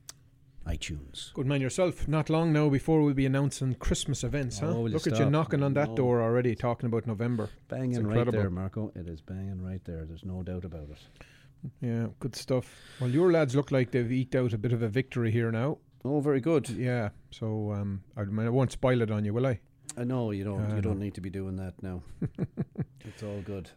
iTunes. 0.69 1.33
Good 1.33 1.47
man 1.47 1.61
yourself. 1.61 2.07
Not 2.07 2.29
long 2.29 2.53
now 2.53 2.69
before 2.69 3.03
we'll 3.03 3.15
be 3.15 3.27
announcing 3.27 3.75
Christmas 3.75 4.23
events, 4.23 4.59
huh? 4.59 4.69
Oh, 4.69 4.81
will 4.83 4.89
you 4.91 4.95
Look 4.95 5.07
at 5.07 5.19
you 5.19 5.31
knocking 5.31 5.63
on 5.63 5.73
that 5.75 5.89
No. 5.91 5.95
door 5.97 6.23
already, 6.23 6.55
talking 6.55 6.87
about 6.89 7.07
November. 7.07 7.45
It's 7.45 7.53
Banging 7.69 7.93
right 8.07 8.19
incredible. 8.19 8.39
there, 8.39 8.51
Marco. 8.51 8.93
It 8.95 9.09
is 9.09 9.21
banging 9.23 9.63
right 9.63 9.83
there. 9.85 10.05
There's 10.05 10.25
no 10.25 10.43
doubt 10.43 10.65
about 10.65 10.89
it. 10.91 10.99
Yeah, 11.81 12.09
good 12.21 12.37
stuff. 12.37 12.73
Well, 13.01 13.11
your 13.11 13.33
lads 13.33 13.57
look 13.57 13.73
like 13.73 13.91
they've 13.91 14.13
eked 14.13 14.35
out 14.35 14.53
a 14.53 14.59
bit 14.59 14.73
of 14.73 14.83
a 14.83 14.89
victory 14.89 15.31
here 15.31 15.51
now. 15.51 15.79
Oh, 16.05 16.21
very 16.21 16.41
good. 16.41 16.69
Yeah, 16.69 17.09
so 17.31 17.73
um, 17.73 18.03
I, 18.17 18.21
I 18.21 18.49
won't 18.51 18.71
spoil 18.71 19.01
it 19.03 19.11
on 19.11 19.25
you, 19.25 19.33
will 19.35 19.47
I? 19.47 19.59
I 19.97 20.05
know 20.05 20.31
you 20.31 20.45
don't. 20.45 20.61
Uh, 20.61 20.69
you 20.69 20.75
no. 20.77 20.81
don't 20.83 20.99
need 21.01 21.15
to 21.15 21.21
be 21.21 21.31
doing 21.31 21.57
that 21.57 21.83
now. 21.83 22.03
it's 23.05 23.23
all 23.23 23.41
good. 23.41 23.71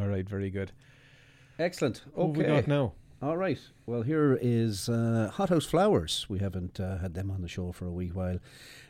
All 0.00 0.08
right, 0.08 0.28
very 0.28 0.50
good. 0.50 0.72
Excellent. 1.58 2.02
What 2.14 2.28
have 2.28 2.36
we 2.36 2.44
Okay. 2.44 2.56
got 2.56 2.66
now? 2.68 2.92
All 3.22 3.36
right. 3.36 3.58
Well, 3.84 4.00
here 4.00 4.38
is 4.40 4.88
uh, 4.88 5.30
Hothouse 5.34 5.66
Flowers. 5.66 6.24
We 6.30 6.38
haven't 6.38 6.80
uh, 6.80 6.96
had 6.98 7.12
them 7.12 7.30
on 7.30 7.42
the 7.42 7.48
show 7.48 7.70
for 7.70 7.84
a 7.84 7.92
wee 7.92 8.08
while, 8.08 8.38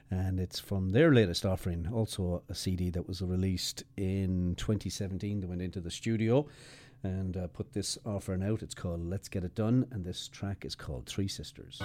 and 0.09 0.39
it's 0.39 0.61
from 0.61 0.91
their 0.91 1.13
latest 1.13 1.45
offering. 1.45 1.89
Also, 1.93 2.45
a 2.49 2.55
CD 2.55 2.91
that 2.91 3.09
was 3.09 3.23
released 3.23 3.83
in 3.97 4.55
2017. 4.57 5.41
They 5.41 5.47
went 5.49 5.63
into 5.63 5.81
the 5.81 5.91
studio 5.91 6.47
and 7.03 7.37
uh, 7.37 7.49
put 7.49 7.73
this 7.73 7.99
offering 8.07 8.45
out. 8.45 8.63
It's 8.63 8.75
called 8.75 9.05
"Let's 9.05 9.29
Get 9.29 9.43
It 9.43 9.57
Done," 9.57 9.89
and 9.91 10.05
this 10.05 10.29
track 10.29 10.65
is 10.65 10.77
called 10.77 11.07
Three 11.07 11.27
Sisters. 11.27 11.81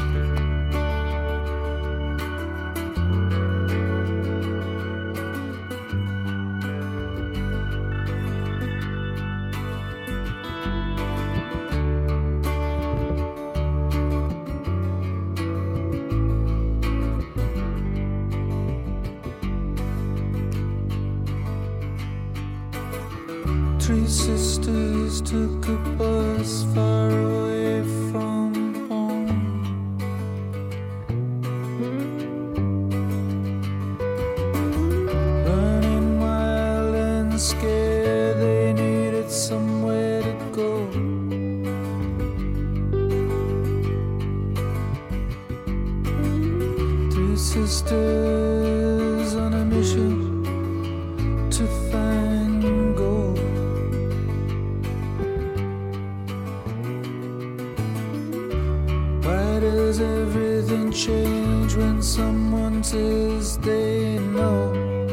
Change 60.91 61.75
when 61.75 62.01
someone 62.01 62.83
says 62.83 63.57
they 63.59 64.19
know? 64.19 65.04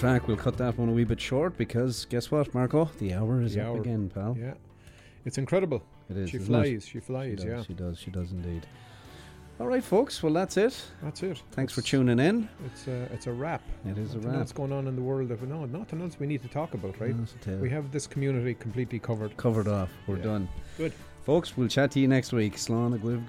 Track. 0.00 0.26
We'll 0.26 0.36
cut 0.36 0.56
that 0.56 0.76
one 0.78 0.88
a 0.88 0.92
wee 0.92 1.04
bit 1.04 1.20
short 1.20 1.56
because 1.56 2.06
guess 2.06 2.30
what, 2.30 2.52
Marco? 2.54 2.86
The 2.98 3.14
hour 3.14 3.42
is 3.42 3.54
The 3.54 3.60
up 3.60 3.66
hour. 3.68 3.80
again, 3.80 4.10
pal. 4.12 4.36
Yeah. 4.38 4.54
It's 5.26 5.36
incredible. 5.38 5.82
It 6.08 6.16
is. 6.16 6.30
She 6.30 6.38
isn't 6.38 6.54
it? 6.54 6.58
flies. 6.58 6.86
She 6.88 7.00
flies. 7.00 7.36
does, 7.36 7.44
yeah. 7.44 7.62
She 7.62 7.74
does. 7.74 7.98
She 7.98 8.10
does 8.10 8.32
indeed. 8.32 8.66
All 9.60 9.66
right, 9.66 9.84
folks. 9.84 10.22
Well, 10.22 10.32
that's 10.32 10.56
it. 10.56 10.74
That's 11.02 11.22
it. 11.22 11.42
Thanks 11.52 11.74
for 11.74 11.82
tuning 11.82 12.18
in. 12.18 12.48
It's 12.64 12.86
a 12.88 13.02
it's 13.12 13.26
a 13.26 13.32
wrap. 13.32 13.60
It 13.84 13.98
is 13.98 14.14
a 14.14 14.16
Nothing 14.16 14.30
wrap. 14.30 14.40
else 14.40 14.52
going 14.52 14.72
on 14.72 14.86
in 14.88 14.96
the 14.96 15.02
world 15.02 15.30
of 15.30 15.42
no, 15.46 15.66
nothing 15.66 16.00
else 16.00 16.18
we 16.18 16.26
need 16.26 16.40
to 16.42 16.48
talk 16.48 16.72
about, 16.72 16.98
right? 16.98 17.10
Nothing 17.10 17.20
else 17.20 17.32
to 17.32 17.38
tell. 17.50 17.58
We 17.58 17.68
have 17.68 17.92
this 17.92 18.06
community 18.06 18.54
completely 18.54 18.98
covered. 18.98 19.36
Covered 19.36 19.68
off. 19.68 19.90
We're 20.06 20.16
Yeah. 20.16 20.22
done. 20.22 20.48
Good. 20.78 20.94
Folks, 21.26 21.58
we'll 21.58 21.68
chat 21.68 21.90
to 21.90 22.00
you 22.00 22.08
next 22.08 22.32
week. 22.32 22.54
Slán 22.56 22.94
a 22.94 22.98
gluibh 22.98 23.26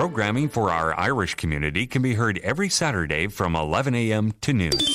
Programming 0.00 0.48
for 0.48 0.70
our 0.70 0.98
Irish 0.98 1.34
community 1.34 1.86
can 1.86 2.00
be 2.00 2.14
heard 2.14 2.38
every 2.38 2.70
Saturday 2.70 3.26
from 3.26 3.54
11 3.54 3.94
a.m. 3.94 4.32
to 4.40 4.54
noon. 4.54 4.90